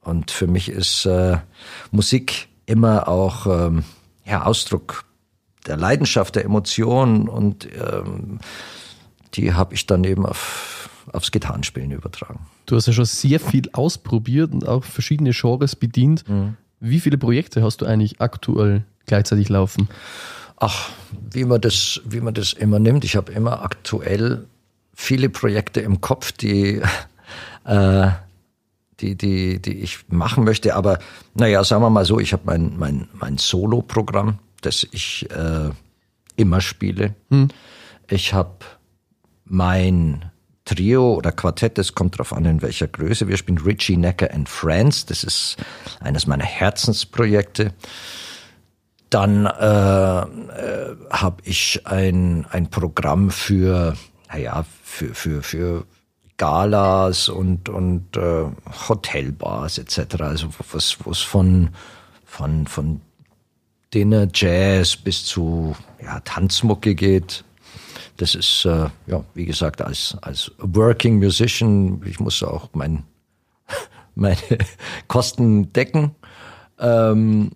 [0.00, 1.36] Und für mich ist äh,
[1.90, 3.84] Musik immer auch ähm,
[4.24, 5.04] ja, Ausdruck
[5.66, 8.38] der Leidenschaft, der Emotionen und ähm,
[9.34, 12.40] die habe ich dann eben auf, aufs Gitarrenspielen übertragen.
[12.66, 16.28] Du hast ja schon sehr viel ausprobiert und auch verschiedene Genres bedient.
[16.28, 16.56] Mhm.
[16.80, 19.88] Wie viele Projekte hast du eigentlich aktuell gleichzeitig laufen?
[20.56, 20.90] Ach,
[21.32, 23.04] wie man das, wie man das immer nimmt.
[23.04, 24.46] Ich habe immer aktuell
[24.94, 26.82] viele Projekte im Kopf, die,
[27.64, 28.08] äh,
[29.00, 30.74] die, die, die ich machen möchte.
[30.74, 30.98] Aber
[31.34, 35.70] naja, sagen wir mal so, ich habe mein, mein, mein Solo-Programm, das ich äh,
[36.36, 37.14] immer spiele.
[37.30, 37.48] Hm.
[38.08, 38.56] Ich habe
[39.50, 40.30] mein
[40.64, 43.26] Trio oder Quartett, das kommt darauf an, in welcher Größe.
[43.28, 45.04] Wir spielen Richie Necker and Friends.
[45.04, 45.56] Das ist
[45.98, 47.72] eines meiner Herzensprojekte.
[49.10, 53.96] Dann äh, äh, habe ich ein, ein Programm für,
[54.28, 55.84] naja, für, für, für
[56.36, 58.44] Galas und, und äh,
[58.88, 60.20] Hotelbars etc.
[60.20, 61.70] Also was, was von,
[62.24, 63.00] von, von
[63.92, 67.42] Dinner Jazz bis zu ja, Tanzmucke geht.
[68.20, 73.04] Das ist, äh, ja, wie gesagt, als, als Working Musician, ich muss auch mein,
[74.14, 74.36] meine
[75.08, 76.14] Kosten decken.
[76.78, 77.52] Ähm,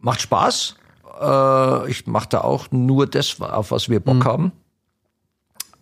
[0.00, 0.74] macht Spaß.
[1.20, 4.24] Äh, ich mache da auch nur das, auf was wir Bock mhm.
[4.24, 4.52] haben.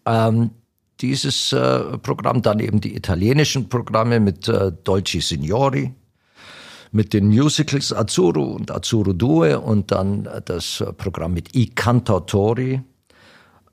[0.05, 0.51] Ähm,
[1.01, 5.95] dieses äh, Programm, dann eben die italienischen Programme mit äh, Dolci Signori,
[6.93, 12.83] mit den Musicals Azzurro und Azzurro Due und dann äh, das Programm mit I Cantautori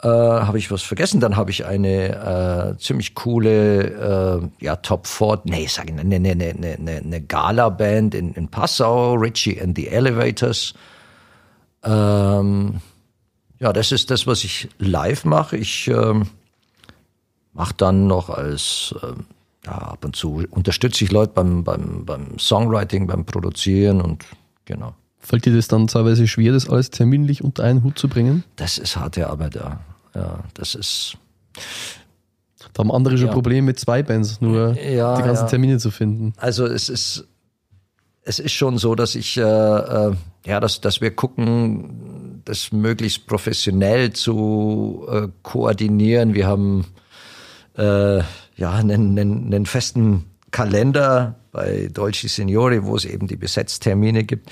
[0.03, 1.19] äh, habe ich was vergessen.
[1.19, 6.15] Dann habe ich eine äh, ziemlich coole äh, ja, Top 4, nee, sag ich, eine,
[6.15, 10.73] eine, eine, eine, eine Gala-Band in, in Passau, Richie and the Elevators.
[11.83, 12.81] Ähm,
[13.59, 15.57] ja, das ist das, was ich live mache.
[15.57, 16.27] Ich ähm,
[17.53, 19.25] mache dann noch als ähm,
[19.65, 24.25] ja, ab und zu unterstütze ich Leute beim, beim, beim Songwriting, beim Produzieren und
[24.65, 24.93] genau.
[25.27, 28.45] Fällt dir das dann teilweise schwer, das alles terminlich unter einen Hut zu bringen?
[28.55, 29.81] Das ist harte Arbeit, ja.
[30.15, 31.17] Ja, das ist.
[32.73, 33.33] Da haben andere schon ja.
[33.33, 35.49] Probleme mit zwei Bands, nur ja, die ganzen ja.
[35.49, 36.31] Termine zu finden.
[36.37, 37.27] Also es ist,
[38.21, 43.27] es ist schon so, dass ich, äh, äh, ja, dass, dass wir gucken, das möglichst
[43.27, 46.35] professionell zu äh, koordinieren.
[46.35, 46.85] Wir haben
[47.77, 54.23] äh, ja einen, einen, einen festen Kalender bei Dolci Signori, wo es eben die Besetztermine
[54.23, 54.49] gibt.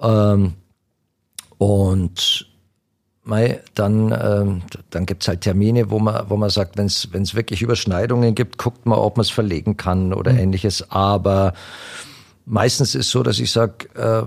[0.00, 0.54] Ähm,
[1.58, 2.46] und
[3.28, 7.60] Mei, dann, ähm, dann gibt's halt Termine, wo man, wo man sagt, wenn es wirklich
[7.60, 10.38] Überschneidungen gibt, guckt man, ob man es verlegen kann oder mhm.
[10.38, 10.90] ähnliches.
[10.90, 11.52] Aber
[12.46, 14.24] meistens ist so, dass ich sage, äh,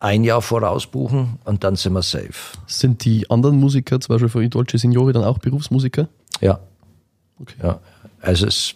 [0.00, 2.32] ein Jahr voraus buchen und dann sind wir safe.
[2.66, 6.08] Sind die anderen Musiker, zum Beispiel von Dolce Signore, dann auch Berufsmusiker?
[6.40, 6.60] Ja.
[7.40, 7.56] Okay.
[7.62, 7.80] Ja.
[8.20, 8.74] Also es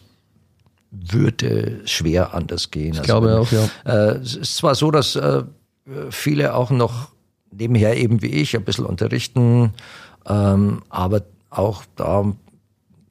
[0.91, 2.93] würde schwer anders gehen.
[2.93, 4.11] Ich also glaube wenn, auch, ja.
[4.11, 5.43] Äh, es ist zwar so, dass äh,
[6.11, 7.11] viele auch noch
[7.51, 9.73] nebenher eben wie ich ein bisschen unterrichten,
[10.27, 12.25] ähm, aber auch da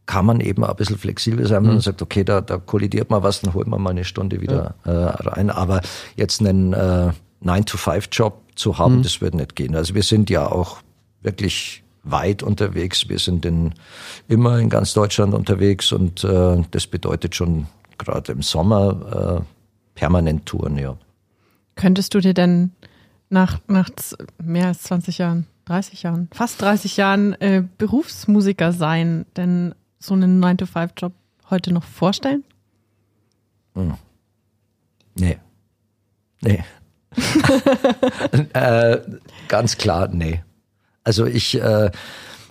[0.05, 1.81] kann man eben ein bisschen flexibel sein, wenn man mhm.
[1.81, 4.91] sagt, okay, da, da kollidiert mal was, dann holt man mal eine Stunde wieder ja.
[4.91, 5.49] äh, rein.
[5.49, 5.81] Aber
[6.15, 7.11] jetzt einen äh,
[7.43, 9.03] 9-to-5-Job zu haben, mhm.
[9.03, 9.75] das wird nicht gehen.
[9.75, 10.77] Also wir sind ja auch
[11.21, 13.09] wirklich weit unterwegs.
[13.09, 13.73] Wir sind in,
[14.29, 20.45] immer in ganz Deutschland unterwegs und äh, das bedeutet schon gerade im Sommer äh, permanent
[20.45, 20.95] Touren, ja.
[21.77, 22.71] Könntest du dir denn
[23.29, 23.89] nach, nach
[24.43, 30.43] mehr als 20 Jahren, 30 Jahren, fast 30 Jahren äh, Berufsmusiker sein, denn so einen
[30.43, 31.13] 9-to-5-Job
[31.49, 32.43] heute noch vorstellen?
[33.73, 33.93] Hm.
[35.15, 35.37] Nee.
[36.41, 36.63] Nee.
[38.53, 38.99] äh,
[39.47, 40.43] ganz klar, nee.
[41.03, 41.89] Also ich äh,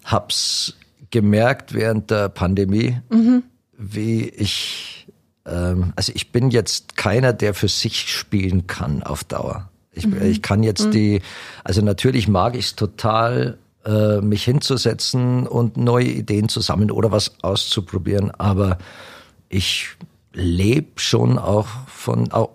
[0.05, 0.77] hab's
[1.11, 3.45] gemerkt während der Pandemie, mhm.
[3.77, 5.06] wie ich,
[5.47, 9.71] ähm, also ich bin jetzt keiner, der für sich spielen kann auf Dauer.
[9.93, 10.23] Ich, mhm.
[10.23, 10.91] ich kann jetzt mhm.
[10.91, 11.23] die,
[11.65, 17.13] also natürlich mag ich es total, äh, mich hinzusetzen und neue Ideen zu sammeln oder
[17.13, 18.79] was auszuprobieren, aber
[19.49, 19.97] ich
[20.33, 22.51] lebe schon auch von, auch,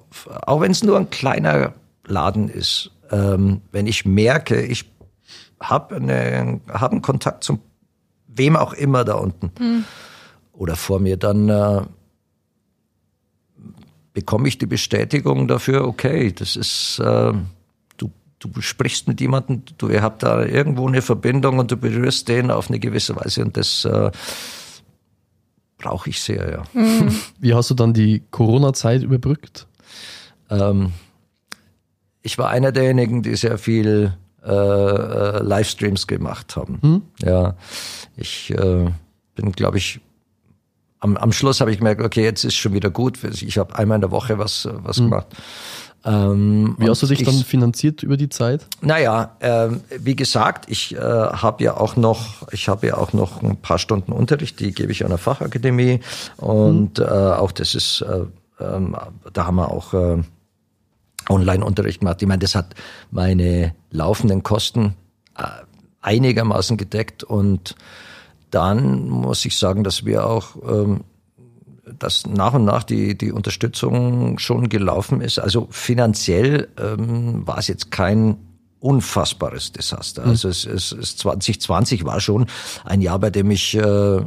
[0.46, 1.74] auch wenn es nur ein kleiner
[2.06, 4.92] Laden ist, ähm, wenn ich merke, ich
[5.60, 7.60] habe eine, hab einen Kontakt zum
[8.28, 9.84] wem auch immer da unten mhm.
[10.54, 11.82] oder vor mir, dann äh,
[14.14, 17.34] bekomme ich die Bestätigung dafür, okay, das ist, äh,
[17.98, 22.28] du, du sprichst mit jemandem, du ihr habt da irgendwo eine Verbindung und du berührst
[22.28, 24.12] den auf eine gewisse Weise und das äh,
[25.78, 26.64] brauche ich sehr, ja.
[26.80, 27.16] Mhm.
[27.40, 29.68] Wie hast du dann die Corona-Zeit überbrückt?
[30.50, 30.92] Ähm,
[32.22, 36.80] ich war einer derjenigen, die sehr viel äh, äh Livestreams gemacht haben.
[36.82, 37.02] Mhm.
[37.24, 37.56] Ja,
[38.16, 38.92] ich äh,
[39.36, 40.02] bin, glaube ich,
[41.02, 43.20] am, am Schluss habe ich gemerkt, okay, jetzt ist schon wieder gut.
[43.24, 45.10] Ich habe einmal in der Woche was, was mhm.
[45.10, 45.28] gemacht.
[46.04, 48.66] Ähm, wie hast du dich ich, dann finanziert über die Zeit?
[48.82, 53.44] Naja, äh, wie gesagt, ich äh, habe ja auch noch, ich habe ja auch noch
[53.44, 56.00] ein paar Stunden Unterricht, die gebe ich an der Fachakademie
[56.38, 57.06] und mhm.
[57.06, 58.26] äh, auch das ist, äh,
[58.60, 58.96] ähm,
[59.32, 60.24] da haben wir auch äh,
[61.30, 62.22] Online-Unterricht gemacht.
[62.22, 62.74] Ich meine, das hat
[63.12, 64.96] meine laufenden Kosten
[65.38, 65.44] äh,
[66.02, 67.76] einigermaßen gedeckt und
[68.52, 71.02] dann muss ich sagen, dass wir auch ähm,
[71.98, 75.40] dass nach und nach die, die Unterstützung schon gelaufen ist.
[75.40, 78.38] Also finanziell ähm, war es jetzt kein
[78.80, 80.26] unfassbares Desaster.
[80.26, 82.48] Also es, es, es 2020 war schon
[82.84, 84.22] ein Jahr, bei dem ich äh,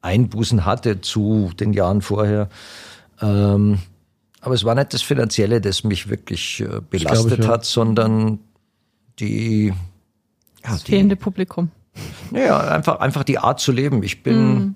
[0.00, 2.48] Einbußen hatte zu den Jahren vorher.
[3.20, 3.78] Ähm,
[4.40, 7.50] aber es war nicht das Finanzielle, das mich wirklich äh, belastet ich, ja.
[7.50, 8.40] hat, sondern
[9.18, 9.68] die,
[10.64, 11.70] ja, das die fehlende Publikum.
[12.32, 14.02] Ja, einfach, einfach die Art zu leben.
[14.02, 14.74] Ich bin mm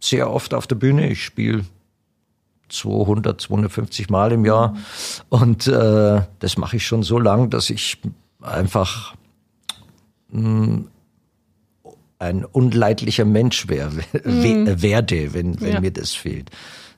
[0.00, 1.10] sehr oft auf der Bühne.
[1.10, 1.64] Ich spiele
[2.70, 4.76] 200, 250 Mal im Jahr.
[5.28, 7.98] Und äh, das mache ich schon so lang, dass ich
[8.40, 9.14] einfach
[10.30, 10.88] mh, hm,
[12.18, 13.90] ein unleidlicher Mensch wär,
[14.24, 14.82] mhm.
[14.82, 15.80] werde, wenn, wenn ja.
[15.80, 16.50] mir das fehlt.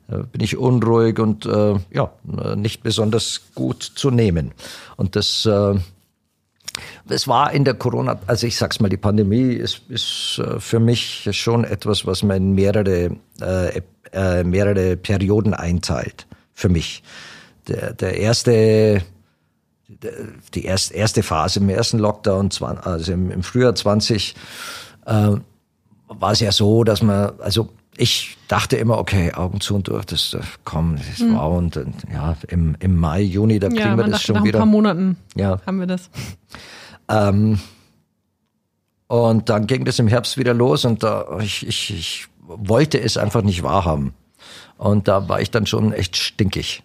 [0.09, 2.13] Da bin ich unruhig und äh, ja,
[2.57, 4.53] nicht besonders gut zu nehmen.
[4.97, 5.79] Und das äh,
[7.09, 10.81] es war in der Corona, also ich sag's mal, die Pandemie ist, ist äh, für
[10.81, 13.83] mich schon etwas, was man in mehrere, äh,
[14.13, 16.27] äh, mehrere Perioden einteilt.
[16.55, 17.03] Für mich.
[17.67, 19.03] Der, der erste,
[20.55, 22.51] die erste, erste Phase im ersten Lockdown,
[22.83, 24.35] also im, im Frühjahr 20,
[25.07, 25.13] äh,
[26.09, 30.05] war es ja so, dass man, also ich dachte immer, okay, Augen zu und durch,
[30.05, 31.37] das, das komm, das ist mhm.
[31.37, 31.59] wow.
[31.59, 34.45] Und, und ja, im, im Mai, Juni, da kriegen ja, wir das dachte, schon nach
[34.45, 34.59] wieder.
[34.59, 35.61] Nach ein paar Monaten ja.
[35.67, 36.11] haben wir das.
[37.09, 37.59] Ähm,
[39.09, 43.17] und dann ging das im Herbst wieder los und da, ich, ich, ich wollte es
[43.17, 44.15] einfach nicht wahrhaben.
[44.79, 46.83] Und da war ich dann schon echt stinkig.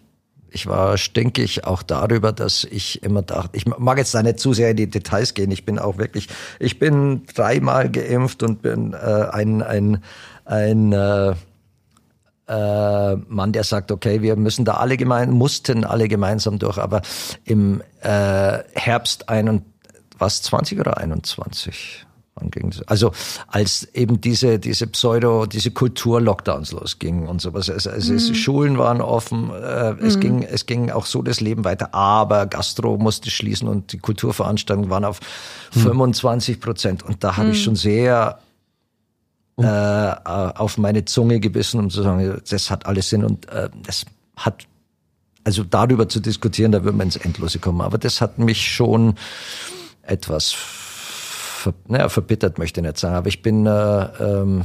[0.50, 4.54] Ich war stinkig auch darüber, dass ich immer dachte, ich mag jetzt da nicht zu
[4.54, 5.50] sehr in die Details gehen.
[5.50, 8.96] Ich bin auch wirklich, ich bin dreimal geimpft und bin äh,
[9.30, 10.02] ein, ein,
[10.48, 11.34] ein äh,
[12.48, 17.02] äh, Mann, der sagt, okay, wir müssen da alle gemein, mussten alle gemeinsam durch, aber
[17.44, 19.78] im äh, Herbst 21
[20.18, 22.04] was 20 oder 21?
[22.34, 22.82] Wann ging das?
[22.86, 23.12] Also
[23.48, 27.68] als eben diese diese Pseudo diese Kultur-Lockdowns losgingen und sowas.
[27.70, 28.34] Also, also mhm.
[28.34, 30.20] Schulen waren offen, äh, es mhm.
[30.20, 34.90] ging es ging auch so das Leben weiter, aber Gastro musste schließen und die Kulturveranstaltungen
[34.90, 35.20] waren auf
[35.74, 35.80] mhm.
[35.80, 37.62] 25 Prozent und da habe ich mhm.
[37.62, 38.38] schon sehr
[39.58, 44.06] äh, auf meine Zunge gebissen, um zu sagen, das hat alles Sinn und äh, das
[44.36, 44.66] hat
[45.44, 47.80] also darüber zu diskutieren, da würden wir ins Endlose kommen.
[47.80, 49.14] Aber das hat mich schon
[50.02, 54.62] etwas ver, naja, verbittert, möchte ich nicht sagen, aber ich bin äh, ähm,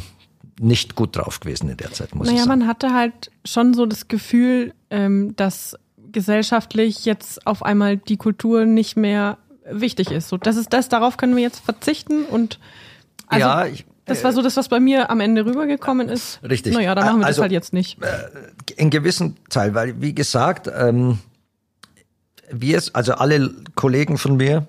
[0.59, 2.59] nicht gut drauf gewesen in der Zeit, muss naja, ich sagen.
[2.59, 5.77] Naja, man hatte halt schon so das Gefühl, ähm, dass
[6.11, 9.37] gesellschaftlich jetzt auf einmal die Kultur nicht mehr
[9.69, 10.29] wichtig ist.
[10.29, 12.59] So, das ist das, darauf können wir jetzt verzichten und
[13.27, 16.39] also, ja, ich, das war so das, was bei mir am Ende rübergekommen ist.
[16.43, 16.73] Richtig.
[16.73, 18.01] Naja, dann machen wir also, das halt jetzt nicht.
[18.01, 21.19] Äh, in gewissen Teil, weil wie gesagt, ähm,
[22.51, 24.67] wir, also alle Kollegen von mir,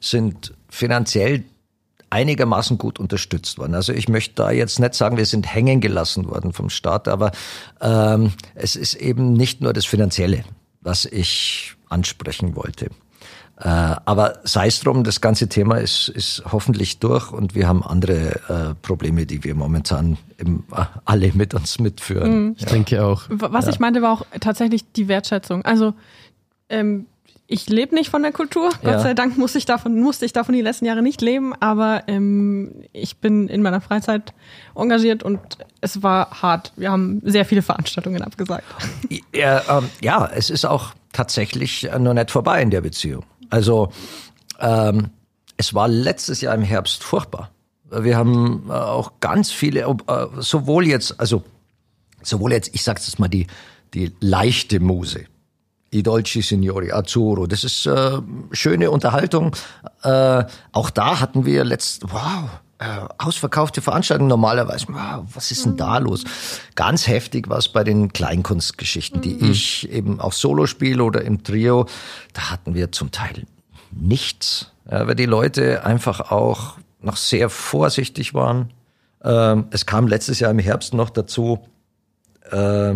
[0.00, 1.44] sind finanziell
[2.10, 3.74] einigermaßen gut unterstützt worden.
[3.74, 7.32] Also ich möchte da jetzt nicht sagen, wir sind hängen gelassen worden vom Staat, aber
[7.80, 10.44] ähm, es ist eben nicht nur das Finanzielle,
[10.80, 12.90] was ich ansprechen wollte.
[13.64, 17.84] Äh, aber sei es drum, das ganze Thema ist, ist hoffentlich durch und wir haben
[17.84, 22.46] andere äh, Probleme, die wir momentan im, äh, alle mit uns mitführen.
[22.46, 22.54] Mhm.
[22.56, 22.70] Ich ja.
[22.70, 23.22] denke auch.
[23.28, 23.70] Was ja.
[23.70, 25.64] ich meinte, war auch tatsächlich die Wertschätzung.
[25.64, 25.94] Also
[26.70, 27.06] ähm,
[27.46, 28.70] ich lebe nicht von der Kultur.
[28.82, 28.94] Ja.
[28.94, 32.02] Gott sei Dank muss ich davon, musste ich davon die letzten Jahre nicht leben, aber
[32.08, 34.34] ähm, ich bin in meiner Freizeit
[34.74, 35.38] engagiert und
[35.80, 36.72] es war hart.
[36.74, 38.64] Wir haben sehr viele Veranstaltungen abgesagt.
[39.32, 43.24] Ja, ähm, ja es ist auch tatsächlich noch nicht vorbei in der Beziehung.
[43.52, 43.92] Also
[44.60, 45.10] ähm,
[45.58, 47.50] es war letztes Jahr im Herbst furchtbar.
[47.90, 51.44] Wir haben äh, auch ganz viele, äh, sowohl jetzt, also
[52.22, 53.46] sowohl jetzt, ich sag's jetzt mal, die,
[53.92, 55.26] die leichte Muse,
[55.92, 57.46] I Dolci Signori, Azzurro.
[57.46, 59.54] Das ist äh, schöne Unterhaltung.
[60.02, 62.48] Äh, auch da hatten wir letzt, wow,
[63.18, 64.86] ausverkaufte Veranstaltungen normalerweise.
[64.88, 66.24] Wow, was ist denn da los?
[66.74, 69.50] Ganz heftig war es bei den Kleinkunstgeschichten, die mhm.
[69.50, 71.86] ich eben auch solo spiele oder im Trio.
[72.32, 73.46] Da hatten wir zum Teil
[73.90, 78.72] nichts, ja, weil die Leute einfach auch noch sehr vorsichtig waren.
[79.24, 81.60] Ähm, es kam letztes Jahr im Herbst noch dazu,
[82.50, 82.94] äh,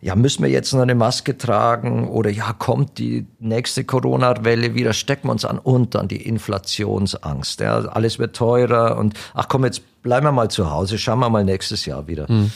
[0.00, 4.92] ja, müssen wir jetzt noch eine Maske tragen oder ja, kommt die nächste Corona-Welle wieder,
[4.92, 7.60] stecken wir uns an und dann die Inflationsangst.
[7.60, 11.30] Ja, alles wird teurer und ach komm, jetzt bleiben wir mal zu Hause, schauen wir
[11.30, 12.30] mal nächstes Jahr wieder.
[12.30, 12.50] Mhm.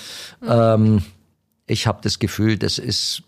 [0.47, 1.03] Ähm,
[1.67, 3.23] ich habe das Gefühl, das ist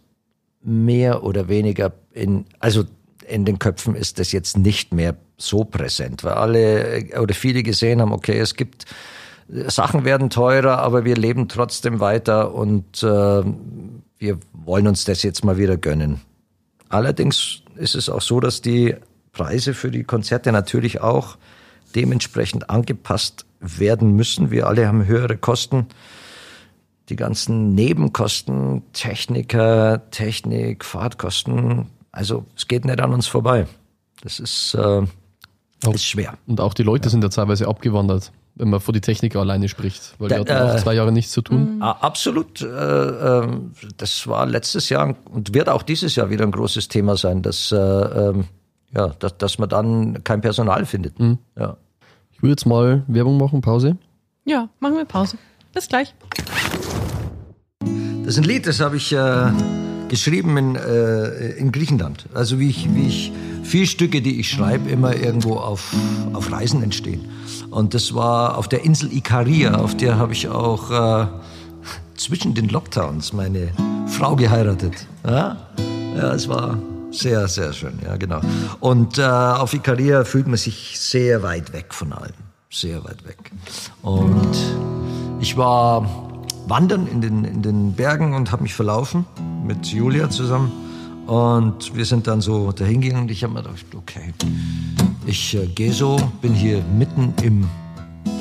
[0.62, 2.85] mehr oder weniger in, also
[3.27, 8.01] in den Köpfen ist das jetzt nicht mehr so präsent, weil alle oder viele gesehen
[8.01, 8.87] haben, okay, es gibt
[9.48, 13.42] Sachen werden teurer, aber wir leben trotzdem weiter und äh,
[14.22, 16.20] wir wollen uns das jetzt mal wieder gönnen.
[16.88, 18.94] Allerdings ist es auch so, dass die
[19.32, 21.37] Preise für die Konzerte natürlich auch
[21.96, 24.52] dementsprechend angepasst werden müssen.
[24.52, 25.88] Wir alle haben höhere Kosten.
[27.08, 33.66] Die ganzen Nebenkosten, Techniker, Technik, Fahrtkosten, also es geht nicht an uns vorbei.
[34.22, 35.02] Das ist, äh,
[35.92, 36.38] ist schwer.
[36.46, 37.11] Und auch die Leute ja.
[37.11, 40.76] sind ja teilweise abgewandert wenn man vor die Techniker alleine spricht, weil da, die hatten
[40.76, 41.76] äh, zwei Jahre nichts zu tun.
[41.76, 41.82] Mhm.
[41.82, 42.60] Absolut.
[42.60, 47.16] Äh, ähm, das war letztes Jahr und wird auch dieses Jahr wieder ein großes Thema
[47.16, 48.44] sein, dass, äh, ähm,
[48.94, 51.18] ja, dass, dass man dann kein Personal findet.
[51.18, 51.38] Mhm.
[51.58, 51.76] Ja.
[52.30, 53.96] Ich würde jetzt mal Werbung machen, Pause.
[54.44, 55.38] Ja, machen wir Pause.
[55.72, 56.14] Bis gleich.
[57.80, 59.50] Das ist ein Lied, das habe ich äh,
[60.08, 62.26] geschrieben in, äh, in Griechenland.
[62.34, 65.94] Also wie ich, wie ich vier Stücke, die ich schreibe, immer irgendwo auf,
[66.32, 67.28] auf Reisen entstehen.
[67.72, 71.26] Und das war auf der Insel Ikaria, auf der habe ich auch äh,
[72.16, 73.72] zwischen den Lockdowns meine
[74.08, 75.06] Frau geheiratet.
[75.26, 75.56] Ja,
[76.14, 76.78] ja es war
[77.11, 78.42] sehr, sehr schön, ja, genau.
[78.80, 82.35] Und äh, auf Ikaria fühlt man sich sehr weit weg von allem.
[82.68, 83.50] Sehr weit weg.
[84.02, 84.54] Und
[85.40, 86.06] ich war
[86.68, 89.24] wandern in den, in den Bergen und habe mich verlaufen
[89.66, 90.70] mit Julia zusammen.
[91.26, 94.32] Und wir sind dann so dahingegangen und ich habe mir gedacht, okay,
[95.26, 97.68] ich äh, gehe so, bin hier mitten im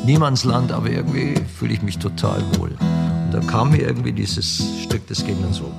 [0.05, 2.71] Niemandsland, aber irgendwie fühle ich mich total wohl.
[2.71, 5.71] Und da kam mir irgendwie dieses Stück, das ging dann so.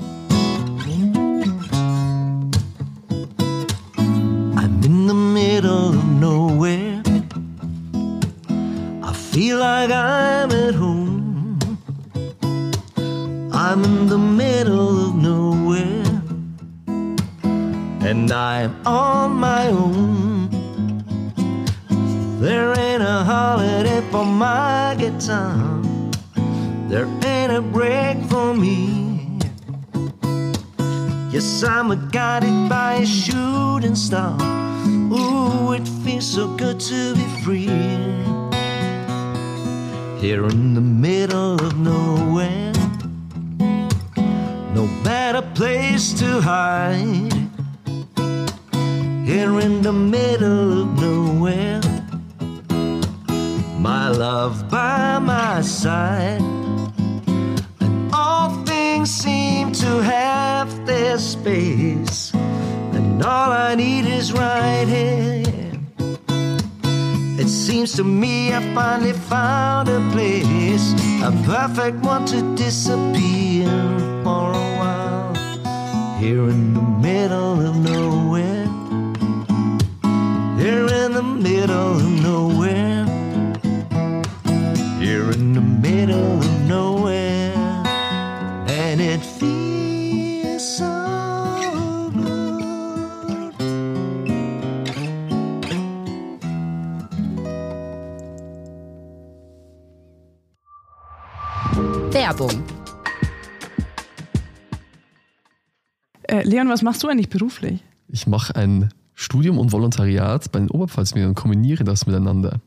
[106.72, 107.82] Was machst du eigentlich beruflich?
[108.08, 112.60] Ich mache ein Studium und Volontariat bei den Oberpfalzmedien und kombiniere das miteinander.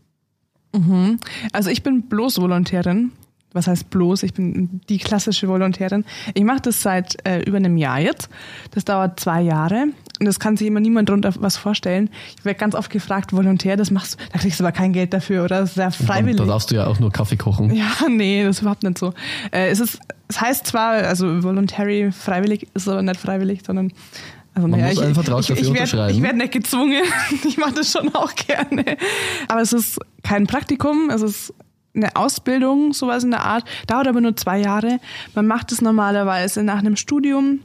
[0.73, 1.19] Mhm.
[1.51, 3.11] Also ich bin bloß Volontärin.
[3.53, 4.23] Was heißt bloß?
[4.23, 6.03] Ich bin die klassische Volontärin.
[6.33, 8.29] Ich mache das seit äh, über einem Jahr jetzt.
[8.71, 9.87] Das dauert zwei Jahre.
[10.19, 12.09] Und das kann sich immer niemand darunter was vorstellen.
[12.37, 15.13] Ich werde ganz oft gefragt, Volontär, das machst du, da kriegst du aber kein Geld
[15.13, 16.37] dafür oder das ist ja freiwillig.
[16.37, 17.73] Da darfst du ja auch nur Kaffee kochen.
[17.73, 19.13] Ja, nee, das ist überhaupt nicht so.
[19.51, 23.91] Äh, es, ist, es heißt zwar, also voluntary, freiwillig, ist aber nicht freiwillig, sondern
[24.53, 26.07] also, Man naja, muss einen Vertrag dafür ich, ich unterschreiben.
[26.07, 27.03] Werd, ich werde nicht gezwungen.
[27.45, 28.97] Ich mache das schon auch gerne.
[29.49, 31.53] Aber es ist kein Praktikum, es ist
[31.93, 33.65] eine Ausbildung, sowas in der Art.
[33.87, 34.99] Dauert aber nur zwei Jahre.
[35.33, 37.59] Man macht es normalerweise nach einem Studium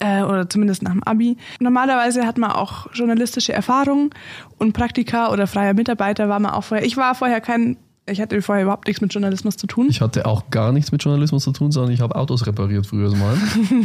[0.00, 1.36] äh, oder zumindest nach dem Abi.
[1.60, 4.10] Normalerweise hat man auch journalistische Erfahrung
[4.58, 6.86] und Praktika oder freier Mitarbeiter war man auch vorher.
[6.86, 9.86] Ich war vorher kein ich hatte vorher überhaupt nichts mit Journalismus zu tun.
[9.88, 13.14] Ich hatte auch gar nichts mit Journalismus zu tun, sondern ich habe Autos repariert früher
[13.14, 13.36] mal.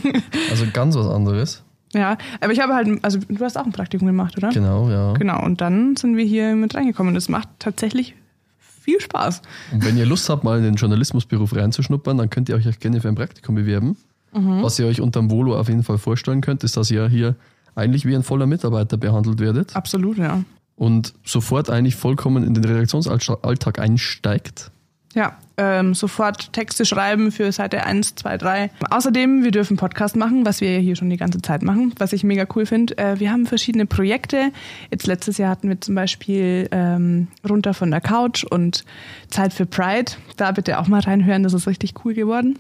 [0.50, 1.64] also ganz was anderes.
[1.93, 4.50] Ja, aber ich habe halt, also du hast auch ein Praktikum gemacht, oder?
[4.50, 5.14] Genau, ja.
[5.14, 8.16] Genau, und dann sind wir hier mit reingekommen es macht tatsächlich
[8.60, 9.41] viel Spaß.
[9.72, 13.02] Und wenn ihr Lust habt, mal in den Journalismusberuf reinzuschnuppern, dann könnt ihr euch gerne
[13.02, 13.98] für ein Praktikum bewerben.
[14.34, 14.61] Mhm.
[14.61, 17.36] Was ihr euch unterm Volo auf jeden Fall vorstellen könnt, ist, dass ihr hier
[17.75, 19.75] eigentlich wie ein voller Mitarbeiter behandelt werdet.
[19.75, 20.43] Absolut, ja.
[20.75, 24.71] Und sofort eigentlich vollkommen in den Redaktionsalltag einsteigt.
[25.17, 28.71] Ja, ähm, sofort Texte schreiben für Seite 1, 2, 3.
[28.91, 32.23] Außerdem, wir dürfen Podcast machen, was wir hier schon die ganze Zeit machen, was ich
[32.23, 32.95] mega cool finde.
[32.99, 34.51] Äh, wir haben verschiedene Projekte.
[34.91, 38.86] Jetzt letztes Jahr hatten wir zum Beispiel ähm, Runter von der Couch und
[39.30, 40.11] Zeit für Pride.
[40.36, 42.59] Da bitte auch mal reinhören, das ist richtig cool geworden.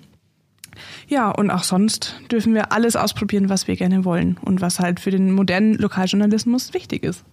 [1.07, 4.99] Ja, und auch sonst dürfen wir alles ausprobieren, was wir gerne wollen und was halt
[4.99, 7.23] für den modernen Lokaljournalismus wichtig ist.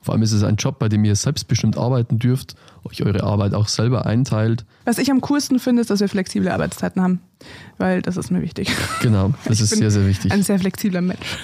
[0.00, 3.52] Vor allem ist es ein Job, bei dem ihr selbstbestimmt arbeiten dürft, euch eure Arbeit
[3.54, 4.64] auch selber einteilt.
[4.84, 7.20] Was ich am coolsten finde, ist, dass wir flexible Arbeitszeiten haben,
[7.78, 8.70] weil das ist mir wichtig.
[9.02, 10.32] Genau, das ist sehr, sehr wichtig.
[10.32, 11.38] Ein sehr flexibler Mensch.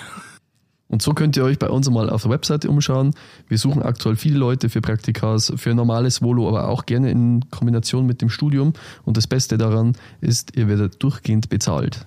[0.89, 3.15] Und so könnt ihr euch bei uns mal auf der Webseite umschauen.
[3.49, 8.07] Wir suchen aktuell viele Leute für Praktikas, für normales Volo, aber auch gerne in Kombination
[8.07, 8.75] mit dem Studium.
[9.05, 12.07] Und das Beste daran ist, ihr werdet durchgehend bezahlt.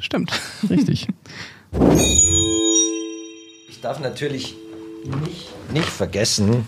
[0.00, 0.32] Stimmt.
[0.68, 1.08] Richtig.
[3.68, 4.54] Ich darf natürlich
[5.04, 6.64] nicht, nicht vergessen,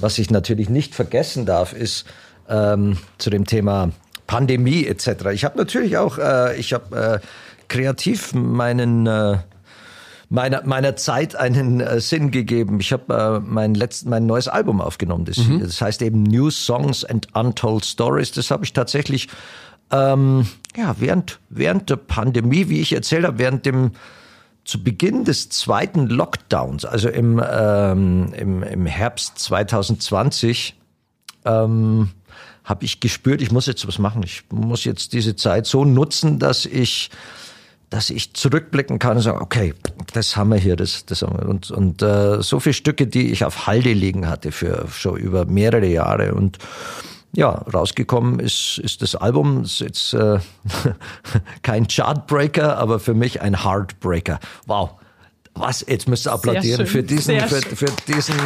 [0.00, 2.04] was ich natürlich nicht vergessen darf, ist
[2.48, 3.92] ähm, zu dem Thema
[4.26, 5.26] Pandemie etc.
[5.32, 7.26] Ich habe natürlich auch, äh, ich habe äh,
[7.68, 9.38] kreativ meinen äh,
[10.28, 12.80] meiner, meiner Zeit einen äh, Sinn gegeben.
[12.80, 15.24] Ich habe äh, mein letzten, mein neues Album aufgenommen.
[15.24, 15.60] Das, mhm.
[15.60, 18.32] das heißt eben New Songs and Untold Stories.
[18.32, 19.28] Das habe ich tatsächlich
[19.90, 20.46] ähm,
[20.76, 23.92] ja während während der Pandemie, wie ich erzählt habe, während dem
[24.64, 30.74] zu Beginn des zweiten Lockdowns, also im, ähm, im, im Herbst 2020,
[31.44, 32.10] ähm,
[32.64, 34.22] habe ich gespürt, ich muss jetzt was machen.
[34.22, 37.10] Ich muss jetzt diese Zeit so nutzen, dass ich,
[37.90, 39.74] dass ich zurückblicken kann und sagen, okay,
[40.12, 41.48] das haben wir hier, das, das haben wir.
[41.48, 45.44] Und, und äh, so viele Stücke, die ich auf Halde liegen hatte für schon über
[45.44, 46.58] mehrere Jahre und
[47.36, 49.64] ja, rausgekommen ist, ist das Album.
[49.64, 50.38] Ist jetzt äh,
[51.62, 54.38] kein Chartbreaker, aber für mich ein Heartbreaker.
[54.66, 54.90] Wow.
[55.56, 55.84] Was?
[55.86, 58.34] Jetzt müsst ihr applaudieren für diesen, für, für, diesen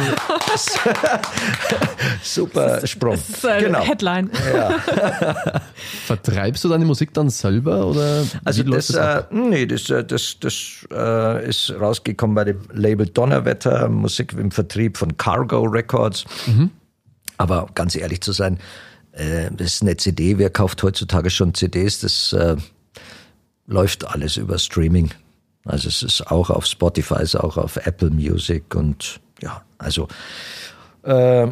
[2.21, 3.15] super Sprung.
[3.15, 3.81] Das ist eine genau.
[3.81, 4.29] Headline.
[4.53, 4.79] Ja.
[6.05, 8.25] Vertreibst du deine Musik dann selber oder?
[8.45, 13.07] Also das, das äh, nee, das, äh, das, das äh, ist rausgekommen bei dem Label
[13.07, 16.25] Donnerwetter, Musik im Vertrieb von Cargo Records.
[16.45, 16.69] Mhm.
[17.37, 18.59] Aber ganz ehrlich zu sein,
[19.13, 20.37] äh, das ist eine CD.
[20.37, 22.01] Wer kauft heutzutage schon CDs?
[22.01, 22.55] Das äh,
[23.65, 25.09] läuft alles über Streaming.
[25.69, 30.07] Also es ist auch auf Spotify, es ist auch auf Apple Music und ja, also
[31.03, 31.47] äh,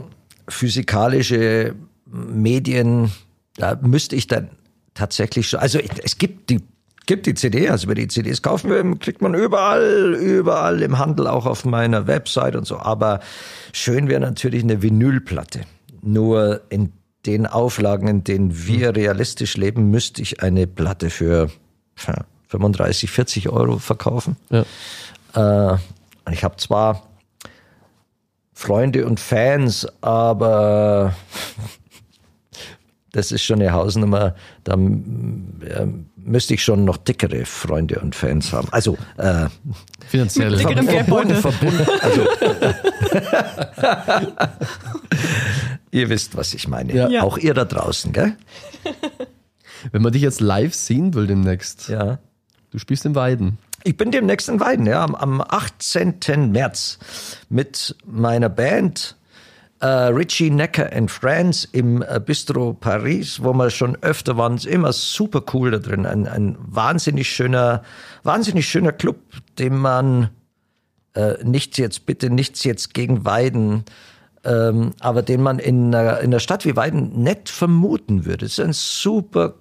[0.50, 3.12] physikalische Medien,
[3.56, 4.50] da müsste ich dann
[4.94, 6.62] tatsächlich schon, also es gibt die
[7.06, 11.28] gibt die CD, also wer die CDs kaufen will, kriegt man überall, überall im Handel,
[11.28, 12.78] auch auf meiner Website und so.
[12.80, 13.22] Aber
[13.72, 15.62] schön wäre natürlich eine Vinylplatte.
[16.02, 16.92] Nur in
[17.26, 21.50] den Auflagen, in denen wir realistisch leben, müsste ich eine Platte für
[22.48, 24.38] 35, 40 Euro verkaufen.
[24.50, 25.74] Ja.
[25.74, 25.78] Äh,
[26.32, 27.04] ich habe zwar
[28.54, 31.16] Freunde und Fans, aber
[33.12, 34.36] das ist schon eine Hausnummer.
[34.64, 38.68] Da äh, müsste ich schon noch dickere Freunde und Fans haben.
[38.72, 39.48] Also äh,
[40.08, 41.86] finanziell verbunden, verbunden.
[42.02, 42.28] Also,
[45.92, 47.12] ihr wisst, was ich meine.
[47.12, 47.24] Ja.
[47.24, 48.36] Auch ihr da draußen, gell?
[49.92, 51.90] Wenn man dich jetzt live sehen will demnächst.
[51.90, 52.20] Ja.
[52.72, 53.58] Du spielst in Weiden.
[53.84, 56.52] Ich bin demnächst in Weiden, ja, am, am 18.
[56.52, 57.00] März
[57.50, 59.16] mit meiner Band
[59.80, 64.66] äh, Richie Necker in France im äh, Bistro Paris, wo wir schon öfter waren, ist
[64.66, 66.06] immer super cool da drin.
[66.06, 67.84] Ein, ein wahnsinnig schöner,
[68.24, 69.18] wahnsinnig schöner Club,
[69.60, 70.30] den man
[71.14, 73.86] äh, nichts jetzt, bitte nichts jetzt gegen Weiden,
[74.44, 78.46] ähm, aber den man in einer, in einer Stadt wie Weiden nicht vermuten würde.
[78.46, 79.56] Es ist ein super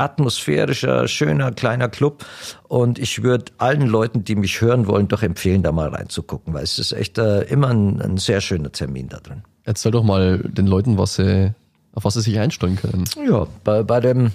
[0.00, 2.24] atmosphärischer, schöner, kleiner Club.
[2.68, 6.64] Und ich würde allen Leuten, die mich hören wollen, doch empfehlen, da mal reinzugucken, weil
[6.64, 9.42] es ist echt äh, immer ein, ein, sehr schöner Termin da drin.
[9.64, 11.52] Erzähl doch mal den Leuten, was sie,
[11.92, 13.04] auf was sie sich einstellen können.
[13.28, 14.32] Ja, bei, bei dem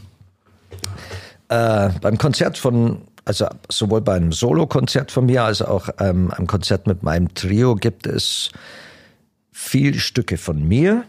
[1.49, 6.85] äh, beim Konzert von also sowohl beim Solo-Konzert von mir als auch ähm, einem Konzert
[6.85, 8.51] mit meinem Trio gibt es
[9.51, 11.05] viele Stücke von mir.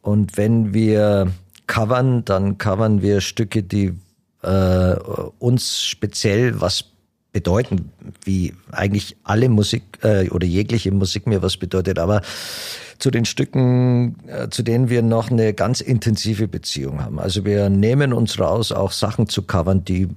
[0.00, 1.32] Und wenn wir
[1.72, 3.94] covern, dann covern wir Stücke, die
[4.42, 4.94] äh,
[5.38, 6.84] uns speziell was
[7.32, 7.90] bedeuten,
[8.24, 11.98] wie eigentlich alle Musik äh, oder jegliche Musik mir was bedeutet.
[11.98, 12.20] Aber
[12.98, 17.18] zu den Stücken, äh, zu denen wir noch eine ganz intensive Beziehung haben.
[17.18, 20.08] Also wir nehmen uns raus, auch Sachen zu covern, die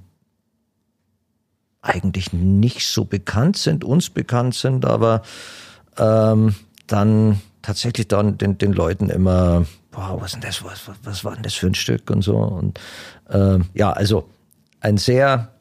[1.80, 5.22] eigentlich nicht so bekannt sind, uns bekannt sind, aber
[5.96, 6.54] ähm,
[6.86, 11.42] dann tatsächlich dann den, den Leuten immer wow, was, denn das, was, was war denn
[11.42, 12.36] das für ein Stück und so.
[12.36, 12.78] Und
[13.28, 14.28] äh, ja, also
[14.80, 15.52] ein sehr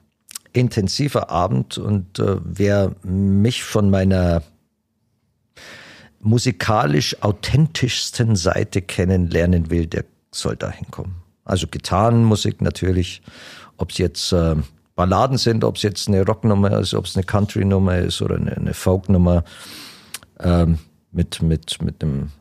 [0.54, 4.44] intensiver Abend und äh, wer mich von meiner
[6.20, 11.16] musikalisch authentischsten Seite kennenlernen will, der soll da hinkommen.
[11.44, 13.24] Also Gitarrenmusik natürlich,
[13.78, 14.56] ob es jetzt äh,
[14.96, 18.56] Balladen sind, ob es jetzt eine Rocknummer ist, ob es eine Country-Nummer ist oder eine,
[18.56, 19.44] eine Folk-Nummer
[20.40, 20.78] ähm,
[21.16, 22.32] mit, mit, mit einem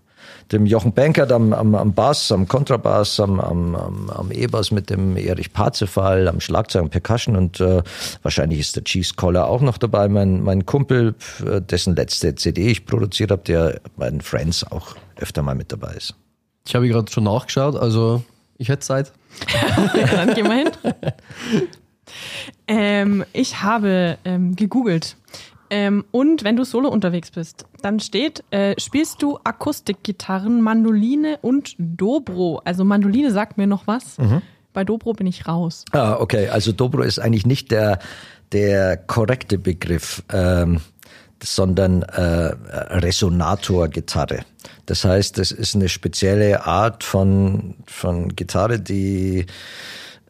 [0.52, 4.90] dem Jochen Bankert am, am, am Bass, am Kontrabass, am, am, am, am E-Bass mit
[4.90, 7.82] dem Erich Parzefall, am Schlagzeug und Percussion und äh,
[8.22, 12.86] wahrscheinlich ist der Cheese Collar auch noch dabei, mein, mein Kumpel, dessen letzte CD ich
[12.86, 16.14] produziert habe, der bei den Friends auch öfter mal mit dabei ist.
[16.66, 18.22] Ich habe gerade schon nachgeschaut, also
[18.58, 19.12] ich hätte Zeit.
[20.14, 20.70] Dann gehen wir hin.
[22.68, 25.16] ähm, ich habe ähm, gegoogelt.
[25.74, 31.74] Ähm, und wenn du solo unterwegs bist, dann steht, äh, spielst du Akustikgitarren, Mandoline und
[31.78, 32.62] Dobro.
[32.64, 34.16] Also Mandoline sagt mir noch was.
[34.18, 34.40] Mhm.
[34.72, 35.84] Bei Dobro bin ich raus.
[35.90, 36.48] Ah, okay.
[36.48, 37.98] Also Dobro ist eigentlich nicht der,
[38.52, 40.80] der korrekte Begriff, ähm,
[41.42, 42.54] sondern äh,
[43.00, 44.44] Resonator-Gitarre.
[44.86, 49.46] Das heißt, das ist eine spezielle Art von, von Gitarre, die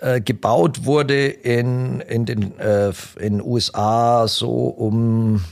[0.01, 5.45] äh, gebaut wurde in, in den äh, in USA so um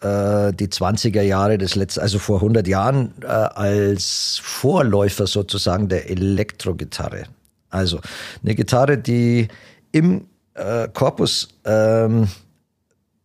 [0.00, 6.10] äh, die 20er Jahre des letzten, also vor 100 Jahren äh, als Vorläufer sozusagen der
[6.10, 7.24] Elektrogitarre.
[7.70, 8.00] Also
[8.42, 9.48] eine Gitarre, die
[9.92, 12.28] im äh, Korpus ähm,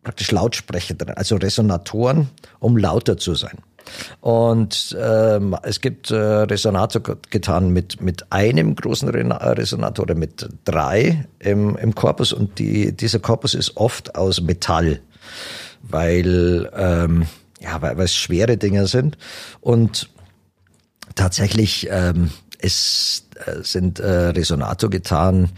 [0.02, 2.28] praktisch Lautsprecher drin, also Resonatoren,
[2.60, 3.58] um lauter zu sein.
[4.20, 11.76] Und ähm, es gibt äh, Resonatorgitarren mit, mit einem großen Resonator oder mit drei im,
[11.76, 15.00] im Korpus und die, dieser Korpus ist oft aus Metall,
[15.82, 17.26] weil, ähm,
[17.60, 19.18] ja, weil, weil es schwere Dinger sind.
[19.60, 20.08] Und
[21.14, 25.50] tatsächlich ähm, es äh, sind äh, Resonatorgitarren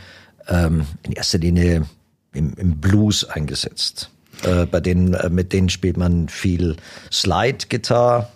[0.48, 1.86] ähm, in erster Linie
[2.32, 4.10] im, im Blues eingesetzt.
[4.44, 6.76] Äh, bei denen, äh, mit denen spielt man viel
[7.10, 8.28] Slide-Gitarre.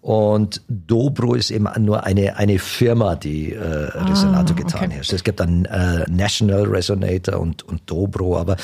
[0.00, 4.94] Und Dobro ist eben nur eine, eine Firma, die äh, Resonator-Gitarren ah, okay.
[4.94, 5.20] herstellt.
[5.20, 8.56] Es gibt dann äh, National Resonator und, und Dobro, aber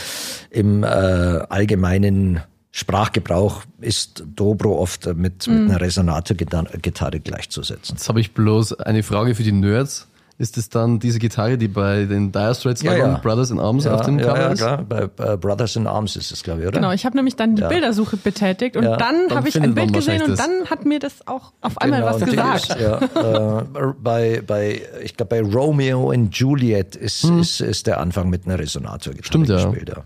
[0.51, 2.41] im äh, allgemeinen
[2.71, 5.51] Sprachgebrauch ist Dobro oft mit, mm.
[5.51, 7.97] mit einer Resonator-Gitarre gleichzusetzen.
[7.97, 10.09] Jetzt habe ich bloß eine Frage für die Nerds.
[10.39, 13.17] Ist es dann diese Gitarre, die bei den Dire Straits ja, ja.
[13.17, 14.61] Brothers in Arms ja, auf dem Cover ja, ist?
[14.61, 14.77] Ja.
[14.77, 16.79] Bei, bei Brothers in Arms ist es, glaube ich, oder?
[16.79, 19.95] Genau, ich habe nämlich dann die Bildersuche betätigt und dann, dann habe ich ein Bild
[19.95, 22.77] gesehen und dann hat mir das auch auf einmal genau, was gesagt.
[22.79, 23.65] Ja, äh,
[23.99, 27.41] bei, bei, ich glaube, bei Romeo and Juliet ist, hm.
[27.41, 29.89] ist, ist der Anfang mit einer Resonator-Gitarre Stimmt, gespielt.
[29.89, 30.05] Ja.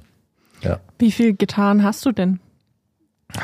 [0.62, 0.80] Ja.
[0.98, 2.38] Wie viele Gitarren hast du denn?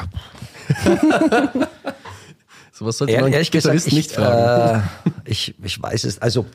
[2.72, 4.82] so was sollte man ehrlich gesagt, ich, nicht fragen.
[5.04, 6.46] Äh, ich, ich weiß es, also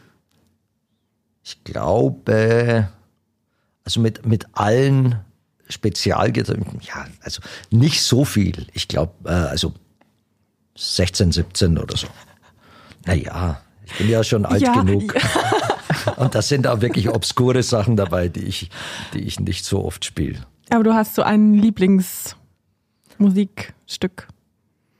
[1.43, 2.89] ich glaube,
[3.83, 5.19] also mit, mit allen
[5.69, 8.67] Spezialgitarren, ja, also nicht so viel.
[8.73, 9.73] Ich glaube, äh, also
[10.77, 12.07] 16, 17 oder so.
[13.05, 15.15] Naja, ich bin ja schon alt ja, genug.
[15.15, 15.21] Ja.
[16.17, 18.69] Und das sind auch wirklich obskure Sachen dabei, die ich,
[19.13, 20.45] die ich nicht so oft spiele.
[20.69, 24.27] Aber du hast so ein Lieblingsmusikstück.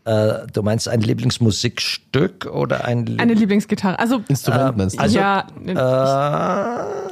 [0.04, 4.00] Äh, du meinst ein Lieblingsmusikstück oder ein Lieb Eine Lieblingsgitarre.
[4.00, 5.02] Also Instrument meinst du?
[5.02, 5.48] Also, ja,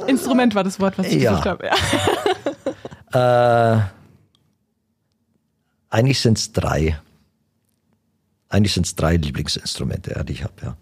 [0.06, 1.30] äh, Instrument war das Wort, was ich ja.
[1.30, 1.66] gesucht habe.
[1.66, 1.74] Ja.
[3.12, 3.80] Äh,
[5.88, 7.00] eigentlich sind es drei.
[8.48, 10.76] eigentlich sind es drei Lieblingsinstrumente, die ich habe, ja.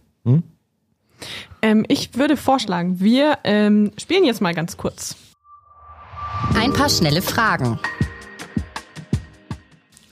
[1.62, 5.16] Ähm, ich würde vorschlagen, wir ähm, spielen jetzt mal ganz kurz.
[6.54, 7.78] Ein paar schnelle Fragen.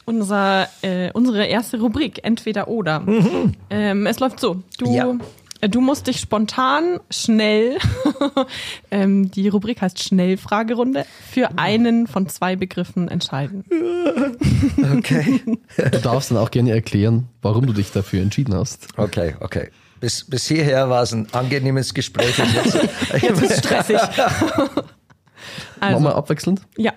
[0.07, 3.03] Unser, äh, unsere erste Rubrik, entweder oder.
[3.71, 4.63] Ähm, es läuft so.
[4.79, 5.13] Du, Ja.
[5.61, 7.77] äh, du musst dich spontan, schnell,
[8.93, 13.65] ähm, die Rubrik heißt Schnellfragerunde, für einen von zwei Begriffen entscheiden.
[14.99, 15.41] Okay.
[15.77, 18.89] Du darfst dann auch gerne erklären, warum du dich dafür entschieden hast.
[18.97, 19.71] Okay, okay.
[20.01, 22.39] Bis, bis hierher war es ein angenehmes Gespräch.
[22.39, 22.75] Und jetzt,
[23.23, 23.97] Jetzt ist stressig.
[23.97, 24.85] Machen
[25.81, 26.63] Also, wir abwechselnd.
[26.77, 26.93] ja.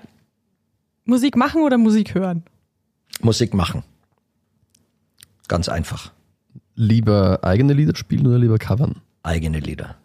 [1.05, 2.43] Musik machen oder Musik hören?
[3.21, 3.83] Musik machen.
[5.47, 6.11] Ganz einfach.
[6.75, 9.01] Lieber eigene Lieder spielen oder lieber covern?
[9.23, 9.95] Eigene Lieder.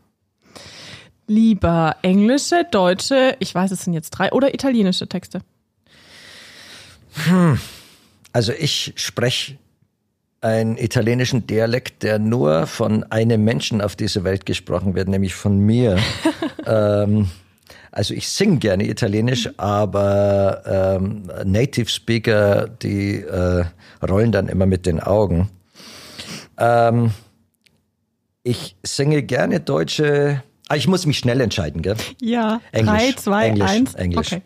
[1.27, 5.41] Lieber englische, deutsche, ich weiß, es sind jetzt drei, oder italienische Texte.
[8.33, 9.57] Also ich spreche
[10.41, 15.59] einen italienischen Dialekt, der nur von einem Menschen auf dieser Welt gesprochen wird, nämlich von
[15.59, 15.99] mir.
[16.67, 17.31] ähm,
[17.95, 23.65] also ich singe gerne Italienisch, aber ähm, Native Speaker, die äh,
[24.07, 25.49] rollen dann immer mit den Augen.
[26.59, 27.13] Ähm,
[28.43, 30.43] ich singe gerne deutsche.
[30.69, 31.95] Ah, ich muss mich schnell entscheiden, gell?
[32.21, 32.61] Ja.
[32.73, 33.95] Englisch, Drei, zwei, Englisch, eins.
[33.95, 34.33] Englisch.
[34.33, 34.43] Okay.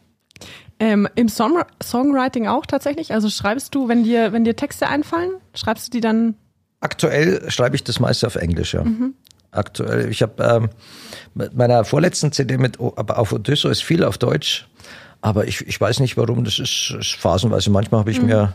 [0.78, 3.12] Ähm, Im Song Songwriting auch tatsächlich?
[3.14, 6.34] Also schreibst du, wenn dir, wenn dir Texte einfallen, schreibst du die dann?
[6.80, 8.84] Aktuell schreibe ich das meiste auf Englisch, ja.
[9.50, 10.68] Aktuell, ich habe ähm,
[11.34, 14.68] mit meiner vorletzten CD mit, aber auf Odysseus ist viel auf Deutsch,
[15.20, 17.70] aber ich, ich weiß nicht warum, das ist, ist phasenweise.
[17.70, 18.54] Manchmal habe ich mir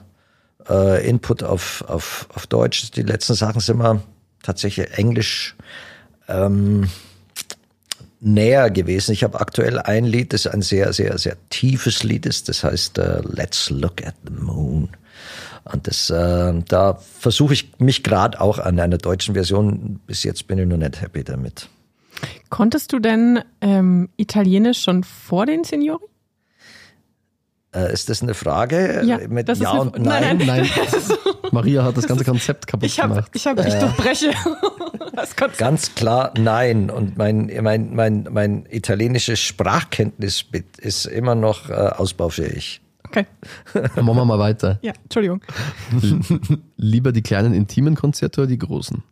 [0.70, 2.91] äh, Input auf, auf, auf Deutsch.
[2.91, 4.02] Die letzten Sachen sind immer
[4.44, 5.56] tatsächlich Englisch
[6.28, 6.89] ähm,
[8.20, 9.12] näher gewesen.
[9.12, 12.50] Ich habe aktuell ein Lied, das ein sehr, sehr, sehr tiefes Lied ist.
[12.50, 14.43] Das heißt äh, Let's Look at the.
[15.72, 19.99] Und das, äh, da versuche ich mich gerade auch an einer deutschen Version.
[20.05, 21.70] Bis jetzt bin ich noch nicht happy damit.
[22.49, 26.03] Konntest du denn ähm, Italienisch schon vor den Seniori?
[27.76, 30.47] Äh, ist das eine Frage Ja, mit das ist Ja eine- und nein, Nein?
[30.47, 30.70] nein.
[30.76, 31.18] Nein,
[31.51, 33.32] Maria hat das ganze Konzept kaputt Ich habe, gemacht.
[33.34, 34.32] ich habe, ich durchbreche
[35.16, 35.57] das Konzept.
[35.57, 36.91] Ganz klar nein.
[36.91, 40.45] Und mein, mein, mein, mein italienisches Sprachkenntnis
[40.80, 42.82] ist immer noch äh, ausbaufähig.
[43.16, 43.28] Okay,
[43.95, 44.80] Machen wir mal weiter.
[44.82, 45.41] ja, Entschuldigung.
[46.78, 49.03] Lieber die kleinen intimen Konzerte oder die großen?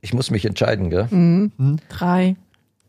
[0.00, 1.50] Ich muss mich entscheiden, gell?
[1.88, 2.36] Drei,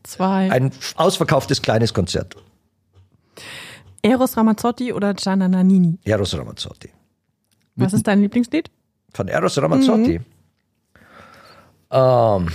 [0.04, 0.52] zwei.
[0.52, 2.36] Ein ausverkauftes kleines Konzert.
[4.02, 5.98] Eros Ramazzotti oder Gianna Nannini?
[6.04, 6.90] Eros Ramazzotti.
[7.76, 8.70] Was ist dein Lieblingslied?
[9.14, 10.22] Von Eros Ramazzotti.
[11.92, 12.48] Ähm,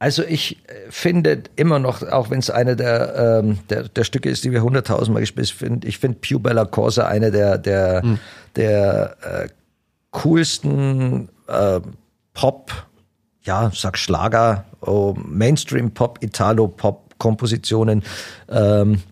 [0.00, 4.30] also ich äh, finde immer noch, auch wenn es eine der, ähm, der, der Stücke
[4.30, 8.02] ist, die wir hunderttausendmal gespielt haben, ich finde Più Bella Cosa eine der, der,
[8.56, 9.48] der äh,
[10.10, 11.80] coolsten äh,
[12.32, 12.72] Pop,
[13.42, 18.02] ja, sag Schlager, oh, Mainstream-Pop, Italo-Pop-Kompositionen,
[18.48, 19.02] ähm,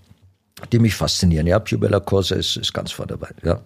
[0.72, 1.46] die mich faszinieren.
[1.46, 3.60] Ja, Più Bella Cosa ist, ist ganz vorne dabei, ja.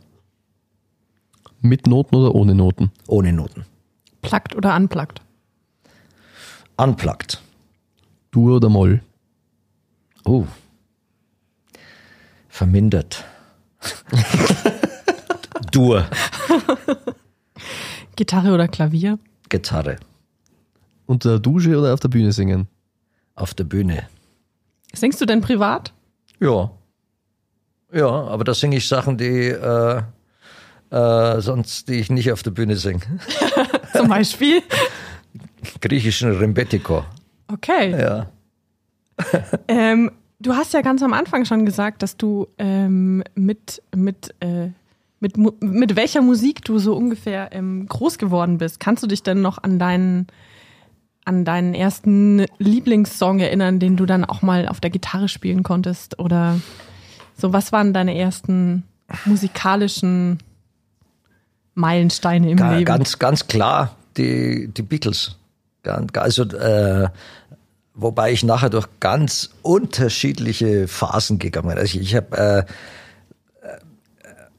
[1.60, 2.90] Mit Noten oder ohne Noten?
[3.06, 3.64] Ohne Noten.
[4.22, 5.20] Plugged oder unplugged?
[6.76, 7.40] Unplugged.
[8.30, 9.02] Dur oder Moll?
[10.24, 10.46] Oh.
[12.48, 13.24] Vermindert.
[15.72, 16.06] Dur.
[18.16, 19.18] Gitarre oder Klavier?
[19.48, 19.96] Gitarre.
[21.06, 22.68] Unter der Dusche oder auf der Bühne singen?
[23.34, 24.08] Auf der Bühne.
[24.94, 25.92] Singst du denn privat?
[26.40, 26.70] Ja.
[27.92, 30.02] Ja, aber da singe ich Sachen, die äh,
[30.90, 33.00] äh, sonst, die ich nicht auf der Bühne singe.
[33.92, 34.62] Zum Beispiel?
[35.82, 37.04] Griechischen Rembetiko.
[37.48, 37.90] Okay.
[38.00, 38.26] Ja.
[39.68, 40.10] Ähm,
[40.40, 44.68] du hast ja ganz am Anfang schon gesagt, dass du ähm, mit, mit, äh,
[45.20, 48.80] mit, mit welcher Musik du so ungefähr ähm, groß geworden bist.
[48.80, 50.26] Kannst du dich denn noch an deinen,
[51.24, 56.18] an deinen ersten Lieblingssong erinnern, den du dann auch mal auf der Gitarre spielen konntest?
[56.18, 56.58] Oder
[57.36, 58.82] so, was waren deine ersten
[59.26, 60.38] musikalischen
[61.74, 62.84] Meilensteine im Ga- Leben?
[62.86, 65.36] Ganz, ganz klar die, die Beatles.
[65.84, 67.08] Also, äh,
[67.94, 71.78] wobei ich nachher durch ganz unterschiedliche Phasen gegangen bin.
[71.78, 72.58] Also ich, ich habe, äh,
[73.66, 73.78] äh,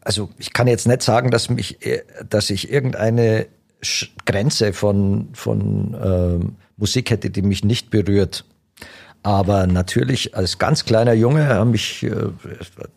[0.02, 3.48] also ich kann jetzt nicht sagen, dass mich, äh, dass ich irgendeine
[4.26, 8.46] Grenze von von ähm, Musik hätte, die mich nicht berührt.
[9.24, 12.12] Aber natürlich als ganz kleiner Junge haben mich äh,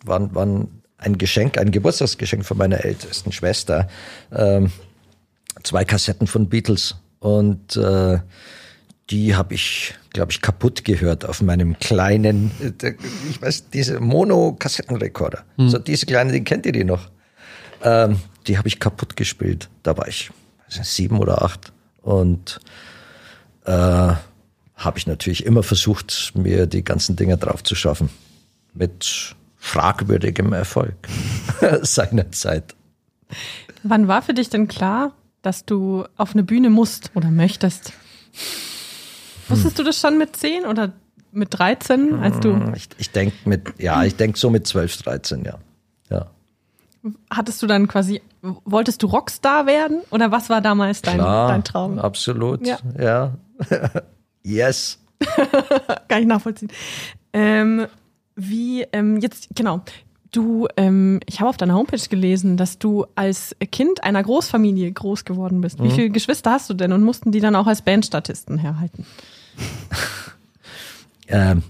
[0.05, 3.89] waren, waren ein Geschenk, ein Geburtstagsgeschenk von meiner ältesten Schwester.
[4.33, 4.73] Ähm,
[5.63, 8.19] zwei Kassetten von Beatles und äh,
[9.11, 12.51] die habe ich, glaube ich, kaputt gehört auf meinem kleinen,
[12.83, 12.95] äh,
[13.31, 15.45] ich weiß, diese Mono-Kassettenrekorder.
[15.57, 15.69] Mhm.
[15.69, 17.09] So diese kleinen, die kennt ihr die noch?
[17.83, 19.69] Ähm, die habe ich kaputt gespielt.
[19.83, 20.31] Da war ich
[20.67, 21.73] also sieben oder acht.
[22.03, 22.61] Und
[23.65, 28.11] äh, habe ich natürlich immer versucht, mir die ganzen Dinger drauf zu schaffen.
[28.75, 30.95] Mit fragwürdigem Erfolg
[31.83, 32.75] seinerzeit.
[33.83, 35.13] Wann war für dich denn klar,
[35.47, 37.93] dass du auf eine Bühne musst oder möchtest?
[39.49, 40.93] Wusstest du das schon mit 10 oder
[41.31, 42.53] mit 13, als du.
[42.53, 45.59] Hm, ich, ich denke mit, ja, ich denke so mit 12, 13, ja.
[46.11, 46.27] ja.
[47.31, 51.63] Hattest du dann quasi, wolltest du Rockstar werden oder was war damals dein, Klar, dein
[51.63, 52.01] Traum?
[52.01, 52.79] Absolut, ja.
[52.99, 53.35] ja.
[54.43, 54.99] yes.
[56.09, 56.73] Kann ich nachvollziehen.
[57.33, 57.87] Ähm,
[58.35, 59.83] wie, ähm, jetzt, genau.
[60.37, 65.25] Du, ähm, ich habe auf deiner Homepage gelesen, dass du als Kind einer Großfamilie groß
[65.25, 65.79] geworden bist.
[65.83, 65.93] Wie mhm.
[65.93, 69.07] viele Geschwister hast du denn und mussten die dann auch als Bandstatisten herhalten?
[71.29, 71.63] ähm,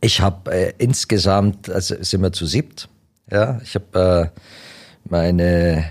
[0.00, 2.88] ich habe äh, insgesamt, also sind wir zu siebt.
[3.30, 4.40] Ja, ich habe äh,
[5.08, 5.84] meine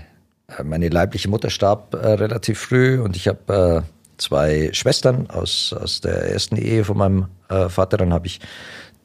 [0.48, 5.72] äh, meine leibliche Mutter starb äh, relativ früh und ich habe äh, zwei Schwestern aus
[5.72, 7.96] aus der ersten Ehe von meinem äh, Vater.
[7.96, 8.40] Dann habe ich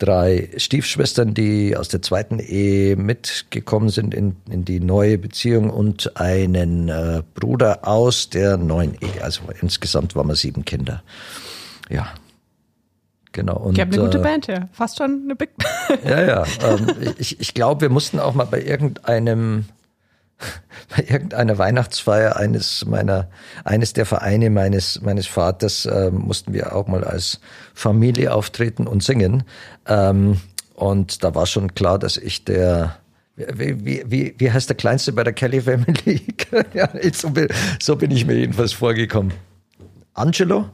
[0.01, 6.19] drei Stiefschwestern, die aus der zweiten Ehe mitgekommen sind in, in die neue Beziehung und
[6.19, 9.23] einen äh, Bruder aus der neuen Ehe.
[9.23, 11.03] Also insgesamt waren wir sieben Kinder.
[11.89, 12.07] Ja.
[13.31, 13.57] Genau.
[13.57, 14.67] Und, ich habe eine gute äh, Band, ja.
[14.73, 16.03] Fast schon eine Big Band.
[16.03, 16.43] Ja, ja.
[16.63, 19.65] Ähm, ich ich glaube, wir mussten auch mal bei irgendeinem
[20.95, 23.29] bei irgendeiner Weihnachtsfeier eines meiner,
[23.63, 27.39] eines der Vereine meines, meines Vaters äh, mussten wir auch mal als
[27.73, 29.43] Familie auftreten und singen.
[29.87, 30.39] Ähm,
[30.75, 32.97] und da war schon klar, dass ich der,
[33.35, 36.21] wie, wie, wie, wie heißt der Kleinste bei der Kelly Family?
[36.73, 37.47] ja, so, bin,
[37.79, 39.33] so bin ich mir jedenfalls vorgekommen.
[40.13, 40.69] Angelo?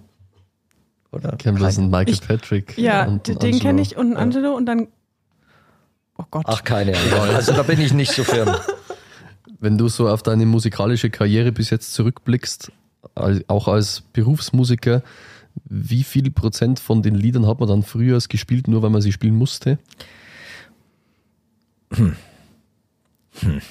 [1.12, 1.34] Oder?
[1.34, 2.78] Ich kenne bloß einen Michael ich, Patrick.
[2.78, 4.88] Ja, den kenne ich und Angelo und dann.
[6.18, 6.46] Oh Gott.
[6.48, 7.36] Ach, keine Ahnung.
[7.36, 8.56] Also da bin ich nicht so firm.
[9.60, 12.72] Wenn du so auf deine musikalische Karriere bis jetzt zurückblickst,
[13.48, 15.02] auch als Berufsmusiker,
[15.66, 19.12] wie viel Prozent von den Liedern hat man dann früher gespielt, nur weil man sie
[19.12, 19.80] spielen musste?
[21.94, 22.16] Hm.
[23.40, 23.62] Hm.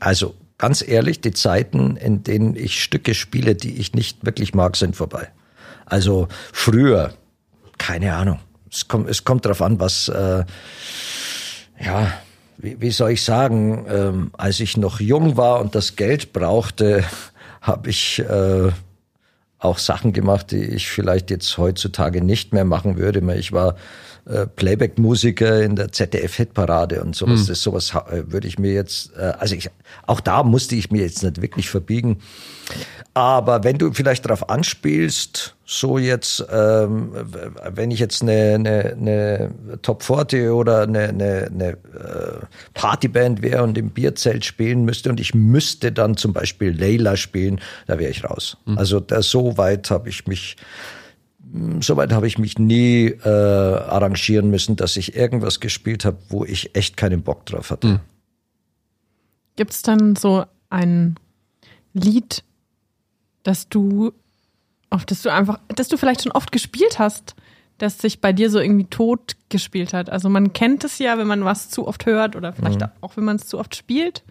[0.00, 4.76] Also ganz ehrlich, die Zeiten, in denen ich Stücke spiele, die ich nicht wirklich mag,
[4.76, 5.30] sind vorbei.
[5.86, 7.14] Also früher,
[7.78, 8.40] keine Ahnung.
[8.70, 10.44] Es kommt, es kommt darauf an, was äh,
[11.80, 12.12] ja
[12.64, 17.04] wie, wie soll ich sagen, ähm, als ich noch jung war und das Geld brauchte,
[17.60, 18.70] habe ich äh,
[19.58, 23.20] auch Sachen gemacht, die ich vielleicht jetzt heutzutage nicht mehr machen würde.
[23.36, 23.76] Ich war
[24.26, 27.42] äh, Playback-Musiker in der ZDF-Hitparade und sowas.
[27.42, 27.46] Mhm.
[27.46, 29.70] Das sowas äh, würde ich mir jetzt, äh, also ich,
[30.06, 32.18] auch da musste ich mir jetzt nicht wirklich verbiegen.
[33.12, 37.12] Aber wenn du vielleicht darauf anspielst, so jetzt, ähm,
[37.70, 39.52] wenn ich jetzt eine, eine, eine
[39.82, 41.76] Top 40 oder eine, eine, eine äh,
[42.74, 47.60] Partyband wäre und im Bierzelt spielen müsste und ich müsste dann zum Beispiel Layla spielen,
[47.86, 48.58] da wäre ich raus.
[48.66, 48.78] Mhm.
[48.78, 50.56] Also da, so weit habe ich mich
[51.80, 56.44] so weit habe ich mich nie äh, arrangieren müssen, dass ich irgendwas gespielt habe, wo
[56.44, 57.86] ich echt keinen Bock drauf hatte.
[57.86, 58.00] Mhm.
[59.56, 61.14] Gibt es dann so ein
[61.92, 62.42] Lied,
[63.44, 64.12] dass du,
[64.94, 67.34] auf das du einfach, dass du vielleicht schon oft gespielt hast,
[67.78, 70.08] das sich bei dir so irgendwie tot gespielt hat.
[70.08, 72.88] Also man kennt es ja, wenn man was zu oft hört oder vielleicht mhm.
[73.00, 74.22] auch wenn man es zu oft spielt,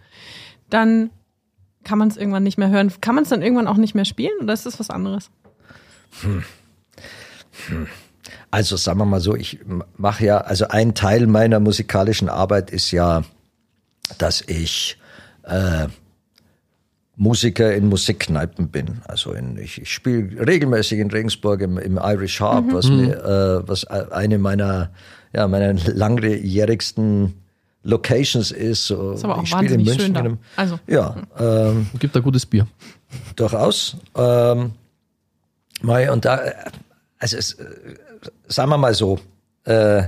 [0.70, 1.10] dann
[1.84, 2.92] kann man es irgendwann nicht mehr hören.
[3.02, 5.30] Kann man es dann irgendwann auch nicht mehr spielen oder ist das was anderes?
[6.22, 6.44] Hm.
[7.68, 7.88] Hm.
[8.50, 9.60] Also sagen wir mal so, ich
[9.98, 13.24] mache ja, also ein Teil meiner musikalischen Arbeit ist ja,
[14.18, 14.98] dass ich
[15.44, 15.88] äh,
[17.16, 19.02] Musiker in Musikkneipen bin.
[19.06, 22.74] Also in, ich, ich spiele regelmäßig in Regensburg im, im Irish Harp, mhm.
[22.74, 24.90] was mir, äh, was eine meiner,
[25.34, 27.34] ja, meiner langjährigsten
[27.84, 28.88] Locations ist.
[28.88, 30.16] So, ist aber auch ich spiele in München.
[30.16, 30.80] Schön also.
[30.88, 31.16] Ja.
[31.38, 32.66] Ähm, Gibt da gutes Bier.
[33.36, 33.98] Durchaus.
[34.16, 34.72] Ähm,
[35.84, 36.40] und da,
[37.20, 37.66] also es, äh,
[38.48, 39.20] sagen wir mal so,
[39.66, 40.04] äh,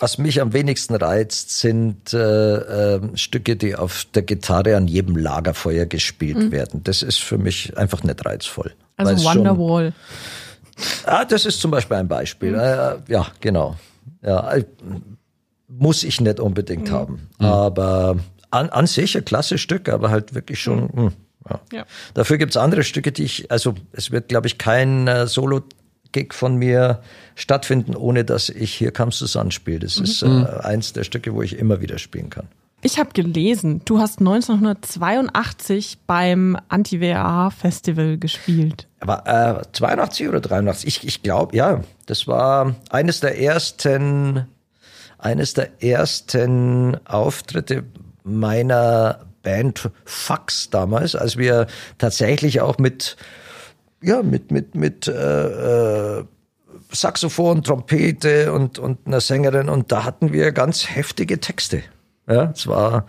[0.00, 5.16] was mich am wenigsten reizt, sind äh, äh, Stücke, die auf der Gitarre an jedem
[5.16, 6.52] Lagerfeuer gespielt mhm.
[6.52, 6.82] werden.
[6.84, 8.72] Das ist für mich einfach nicht reizvoll.
[8.96, 9.92] Also Wonderwall.
[11.04, 12.52] ah, das ist zum Beispiel ein Beispiel.
[12.52, 12.58] Mhm.
[12.58, 13.76] Äh, ja, genau.
[14.22, 14.64] Ja, äh,
[15.68, 16.94] muss ich nicht unbedingt mhm.
[16.94, 17.28] haben.
[17.38, 17.46] Mhm.
[17.46, 18.16] Aber
[18.50, 20.84] an, an sich ein klasse Stück, aber halt wirklich schon.
[20.84, 21.12] Mh, hm,
[21.48, 21.60] ja.
[21.72, 21.84] Ja.
[22.14, 25.62] Dafür gibt's andere Stücke, die ich, also es wird, glaube ich, kein äh, Solo
[26.12, 27.00] Gig von mir
[27.34, 29.80] stattfinden, ohne dass ich Hier du an spiele.
[29.80, 30.04] Das mhm.
[30.04, 30.26] ist äh,
[30.62, 32.48] eins der Stücke, wo ich immer wieder spielen kann.
[32.82, 38.88] Ich habe gelesen, du hast 1982 beim Anti-WAA-Festival gespielt.
[39.00, 40.86] Aber äh, 82 oder 83?
[40.86, 41.82] Ich, ich glaube, ja.
[42.06, 44.46] Das war eines der ersten,
[45.18, 47.84] eines der ersten Auftritte
[48.24, 51.66] meiner Band Fax damals, als wir
[51.98, 53.16] tatsächlich auch mit,
[54.02, 56.24] ja, mit, mit, mit äh, äh,
[56.92, 61.82] Saxophon, Trompete und, und einer Sängerin und da hatten wir ganz heftige Texte.
[62.28, 63.06] Ja, es war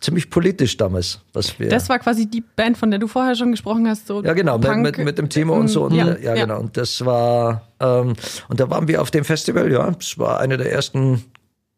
[0.00, 1.68] ziemlich politisch damals, was wir.
[1.68, 4.22] Das war quasi die Band, von der du vorher schon gesprochen hast, so.
[4.22, 4.82] Ja, genau, Punk.
[4.82, 5.84] Mit, mit dem Timo und so.
[5.84, 6.60] Und, ja, ja, genau.
[6.60, 8.14] Und das war, ähm,
[8.48, 9.94] und da waren wir auf dem Festival, ja.
[9.98, 11.24] Es war einer der ersten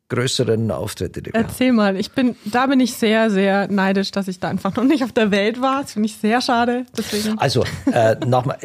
[0.08, 1.22] größeren Auftritte.
[1.22, 4.74] Die Erzähl mal, ich bin, da bin ich sehr, sehr neidisch, dass ich da einfach
[4.76, 5.82] noch nicht auf der Welt war.
[5.82, 6.84] Das finde ich sehr schade.
[6.96, 7.38] Deswegen.
[7.38, 8.58] Also, äh, nochmal,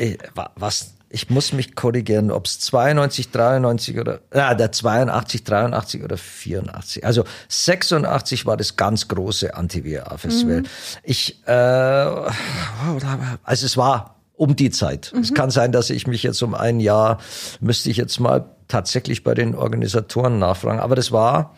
[0.55, 6.17] was ich muss mich korrigieren, ob es 92, 93 oder, ja, der 82, 83 oder
[6.17, 7.03] 84.
[7.03, 10.61] Also 86 war das ganz große Anti-WA-Festival.
[10.61, 10.65] Mhm.
[11.03, 15.11] Ich, äh, also es war um die Zeit.
[15.13, 15.21] Mhm.
[15.21, 17.17] Es kann sein, dass ich mich jetzt um ein Jahr,
[17.59, 20.79] müsste ich jetzt mal tatsächlich bei den Organisatoren nachfragen.
[20.79, 21.55] Aber das war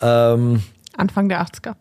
[0.00, 0.62] ähm,
[0.96, 1.74] Anfang der 80er.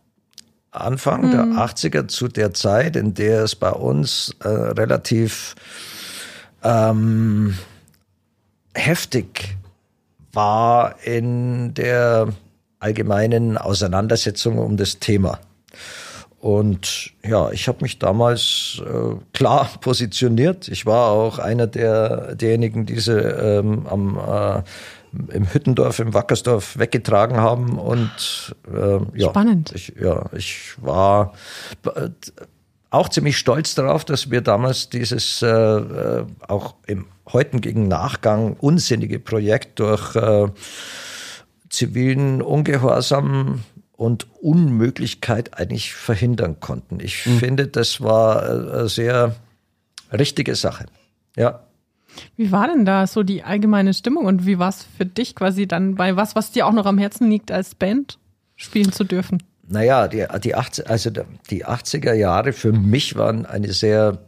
[0.72, 1.32] Anfang mhm.
[1.32, 5.56] der 80er zu der Zeit, in der es bei uns äh, relativ
[6.64, 7.58] ähm,
[8.74, 9.58] heftig
[10.34, 12.28] war in der
[12.80, 15.40] allgemeinen Auseinandersetzung um das Thema.
[16.40, 20.68] Und ja, ich habe mich damals äh, klar positioniert.
[20.68, 24.64] Ich war auch einer der derjenigen, die sie ähm, am äh,
[25.34, 27.80] im Hüttendorf, im Wackersdorf weggetragen haben.
[27.80, 29.72] Und äh, ja, spannend.
[29.74, 31.34] Ich, ja, ich war
[32.90, 38.56] auch ziemlich stolz darauf, dass wir damals dieses äh, äh, auch im heutigen gegen Nachgang
[38.60, 40.48] unsinnige Projekt durch äh,
[41.70, 43.64] zivilen Ungehorsam
[43.98, 47.00] und Unmöglichkeit eigentlich verhindern konnten.
[47.02, 47.40] Ich mhm.
[47.40, 49.36] finde, das war äh, eine sehr
[50.14, 50.86] richtige Sache.
[51.36, 51.64] Ja.
[52.36, 55.68] Wie war denn da so die allgemeine Stimmung und wie war es für dich quasi
[55.68, 58.18] dann bei was, was dir auch noch am Herzen liegt, als Band
[58.56, 59.44] spielen zu dürfen?
[59.68, 61.10] Naja, die, die, 80, also
[61.50, 64.20] die 80er Jahre für mich waren eine sehr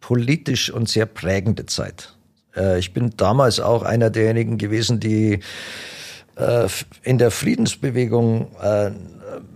[0.00, 2.14] politisch und sehr prägende Zeit.
[2.54, 5.40] Äh, ich bin damals auch einer derjenigen gewesen, die äh,
[7.02, 8.90] in der Friedensbewegung äh,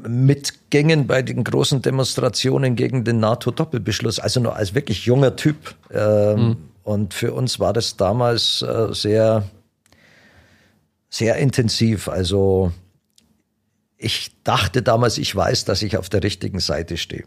[0.06, 5.74] mitgingen bei den großen Demonstrationen gegen den NATO-Doppelbeschluss, also nur als wirklich junger Typ.
[5.92, 6.56] Mhm.
[6.84, 9.42] Und für uns war das damals sehr,
[11.10, 12.08] sehr intensiv.
[12.08, 12.72] Also
[13.98, 17.24] ich dachte damals, ich weiß, dass ich auf der richtigen Seite stehe.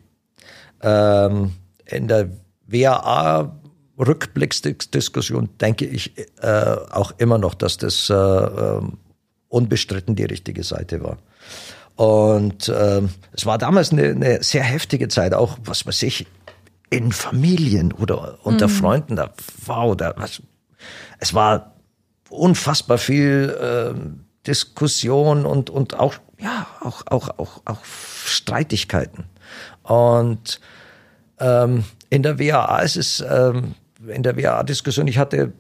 [0.82, 1.52] Ähm,
[1.86, 2.30] in der
[2.66, 3.60] WAA
[4.00, 8.82] Rückblicksdiskussion denke ich äh, auch immer noch, dass das äh, äh,
[9.52, 11.18] unbestritten die richtige Seite war.
[11.96, 13.02] Und äh,
[13.34, 16.26] es war damals eine, eine, sehr heftige Zeit, auch was weiß ich,
[16.90, 18.72] in Familien oder unter mhm.
[18.72, 19.16] Freunden.
[19.18, 19.34] Da,
[19.66, 20.42] wow, da, was,
[21.20, 21.76] es war
[22.30, 29.26] unfassbar viel äh, Diskussion und, und auch ja, auch, auch, auch, auch Streitigkeiten.
[29.84, 30.60] Und
[31.40, 33.76] ähm, in der WAA ist es, ähm,
[34.08, 35.54] in der WAA-Diskussion, ich hatte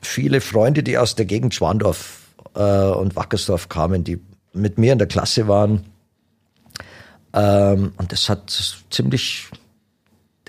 [0.00, 2.25] viele Freunde, die aus der Gegend Schwandorf
[2.56, 4.20] äh, und Wackersdorf kamen, die
[4.52, 5.84] mit mir in der Klasse waren.
[7.32, 8.50] Ähm, und das hat
[8.90, 9.48] ziemlich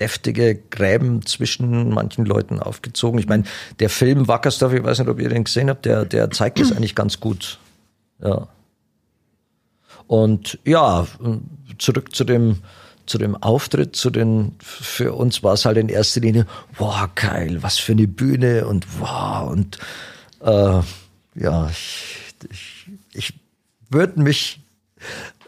[0.00, 3.18] deftige Gräben zwischen manchen Leuten aufgezogen.
[3.18, 3.44] Ich meine,
[3.80, 6.72] der Film Wackersdorf, ich weiß nicht, ob ihr den gesehen habt, der, der zeigt das
[6.72, 7.58] eigentlich ganz gut.
[8.22, 8.48] Ja.
[10.06, 11.06] Und ja,
[11.78, 12.62] zurück zu dem,
[13.06, 16.46] zu dem Auftritt, zu den, für uns war es halt in erster Linie,
[16.78, 19.78] wow, geil, was für eine Bühne und wow, und
[20.40, 20.80] äh,
[21.38, 23.34] ja, ich, ich, ich
[23.90, 24.60] würde mich,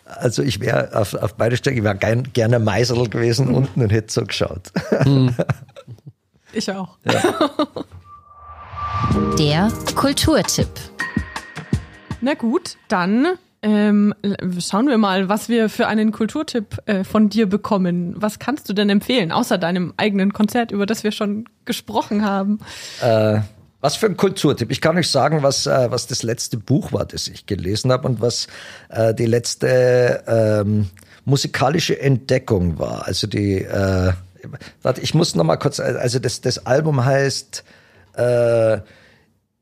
[0.04, 3.54] also ich wäre auf, auf beide Strecken, ich wäre gern, gerne Meiserl gewesen mhm.
[3.54, 4.72] unten und hätte so geschaut.
[5.04, 5.34] Mhm.
[6.52, 6.96] Ich auch.
[7.04, 7.50] Ja.
[9.38, 10.68] Der Kulturtipp.
[12.20, 14.14] Na gut, dann ähm,
[14.58, 18.14] schauen wir mal, was wir für einen Kulturtipp äh, von dir bekommen.
[18.16, 22.58] Was kannst du denn empfehlen, außer deinem eigenen Konzert, über das wir schon gesprochen haben?
[23.00, 23.40] Äh,
[23.80, 24.70] was für ein Kulturtipp?
[24.70, 28.08] Ich kann euch sagen, was, äh, was das letzte Buch war, das ich gelesen habe
[28.08, 28.46] und was
[28.88, 30.90] äh, die letzte ähm,
[31.24, 33.06] musikalische Entdeckung war.
[33.06, 34.12] Also die, äh,
[34.82, 37.64] warte, ich muss noch mal kurz, also das, das Album heißt
[38.16, 38.78] äh,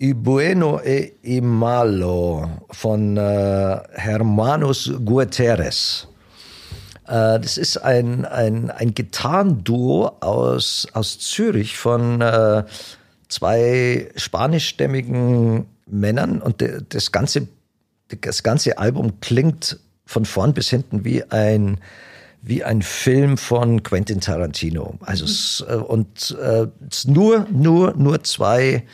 [0.00, 6.06] Y bueno e y malo von äh, Hermanos Guterres.
[7.08, 12.62] Äh, das ist ein, ein, ein Gitarrenduo aus, aus Zürich von äh,
[13.28, 17.48] zwei spanischstämmigen Männern und de, das ganze
[18.22, 21.78] das ganze Album klingt von vorn bis hinten wie ein
[22.40, 24.94] wie ein Film von Quentin Tarantino.
[25.00, 28.84] Also es, äh, und äh, es nur nur nur zwei.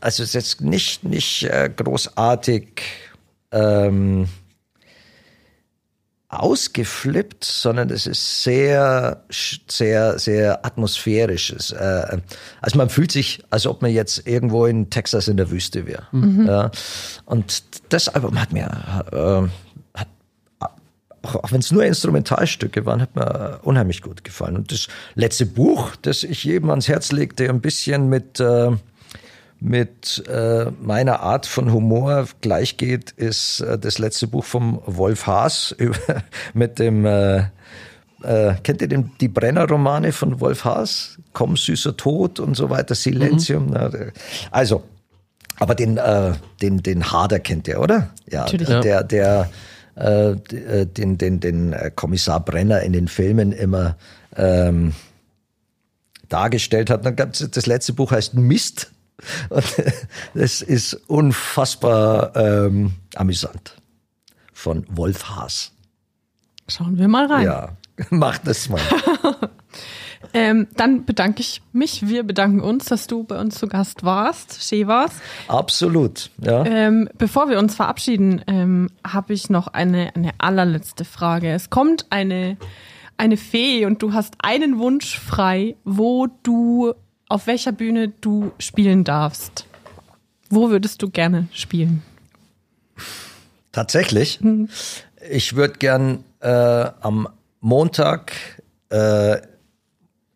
[0.00, 2.82] Also es ist jetzt nicht nicht äh, großartig.
[3.50, 4.28] Ähm,
[6.28, 11.72] ausgeflippt, sondern es ist sehr, sehr, sehr atmosphärisches.
[11.72, 12.18] Äh,
[12.60, 16.06] also man fühlt sich, als ob man jetzt irgendwo in Texas in der Wüste wäre.
[16.12, 16.46] Mhm.
[16.46, 16.70] Ja.
[17.24, 18.68] Und das Album hat mir,
[19.10, 20.08] äh, hat,
[21.22, 24.56] auch, auch wenn es nur Instrumentalstücke waren, hat mir unheimlich gut gefallen.
[24.56, 28.72] Und das letzte Buch, das ich jedem ans Herz legte, ein bisschen mit äh,
[29.60, 35.72] mit äh, meiner Art von Humor gleichgeht, ist äh, das letzte Buch vom Wolf Haas
[35.78, 36.22] über,
[36.54, 37.44] mit dem äh,
[38.22, 41.18] äh, kennt ihr den, die Brenner-Romane von Wolf Haas?
[41.32, 43.68] Komm, süßer Tod und so weiter, Silenzium.
[43.68, 44.12] Mhm.
[44.50, 44.82] Also,
[45.58, 48.10] aber den, äh, den, den Hader kennt ihr, oder?
[48.30, 48.68] Ja, Natürlich.
[48.68, 49.50] der, der,
[49.96, 53.96] äh, äh, den, den, den äh, Kommissar Brenner in den Filmen immer
[54.36, 54.94] ähm,
[56.28, 57.04] dargestellt hat.
[57.04, 58.92] Dann gab's, das letzte Buch heißt Mist
[59.48, 59.64] und
[60.34, 63.76] das ist unfassbar ähm, amüsant.
[64.52, 65.72] Von Wolf Haas.
[66.68, 67.44] Schauen wir mal rein.
[67.44, 67.76] Ja,
[68.10, 68.80] mach das mal.
[70.34, 74.62] ähm, dann bedanke ich mich, wir bedanken uns, dass du bei uns zu Gast warst,
[74.62, 75.12] Shevas.
[75.46, 76.64] Absolut, ja.
[76.64, 81.50] Ähm, bevor wir uns verabschieden, ähm, habe ich noch eine, eine allerletzte Frage.
[81.52, 82.56] Es kommt eine,
[83.16, 86.94] eine Fee und du hast einen Wunsch frei, wo du
[87.28, 89.66] auf welcher Bühne du spielen darfst.
[90.50, 92.02] Wo würdest du gerne spielen?
[93.72, 94.40] Tatsächlich.
[94.40, 94.68] Hm.
[95.30, 97.28] Ich würde gern äh, am
[97.60, 98.32] Montag
[98.90, 99.38] äh,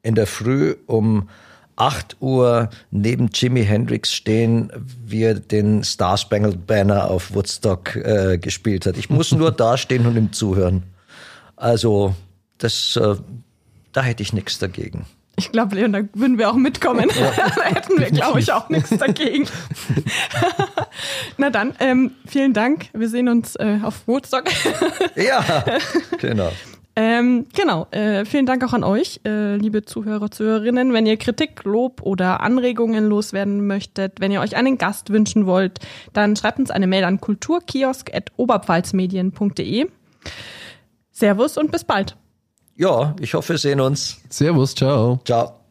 [0.02, 1.28] in der Früh um
[1.76, 4.70] 8 Uhr neben Jimi Hendrix stehen,
[5.04, 8.98] wie er den Star Spangled Banner auf Woodstock äh, gespielt hat.
[8.98, 10.82] Ich muss nur dastehen und ihm zuhören.
[11.56, 12.14] Also,
[12.58, 13.16] das, äh,
[13.92, 15.06] da hätte ich nichts dagegen.
[15.42, 17.10] Ich glaube, Leon, da würden wir auch mitkommen.
[17.18, 17.32] Ja.
[17.56, 19.48] da hätten wir, glaube ich, auch nichts dagegen.
[21.36, 22.86] Na dann, ähm, vielen Dank.
[22.92, 24.44] Wir sehen uns äh, auf Woodstock.
[25.16, 25.64] ja,
[26.20, 26.52] genau.
[26.94, 30.92] Ähm, genau, äh, vielen Dank auch an euch, äh, liebe Zuhörer, Zuhörerinnen.
[30.92, 35.80] Wenn ihr Kritik, Lob oder Anregungen loswerden möchtet, wenn ihr euch einen Gast wünschen wollt,
[36.12, 39.88] dann schreibt uns eine Mail an kulturkiosk.oberpfalzmedien.de.
[41.10, 42.16] Servus und bis bald.
[42.76, 44.18] Ja, ich hoffe, wir sehen uns.
[44.28, 45.20] Servus, ciao.
[45.24, 45.61] Ciao.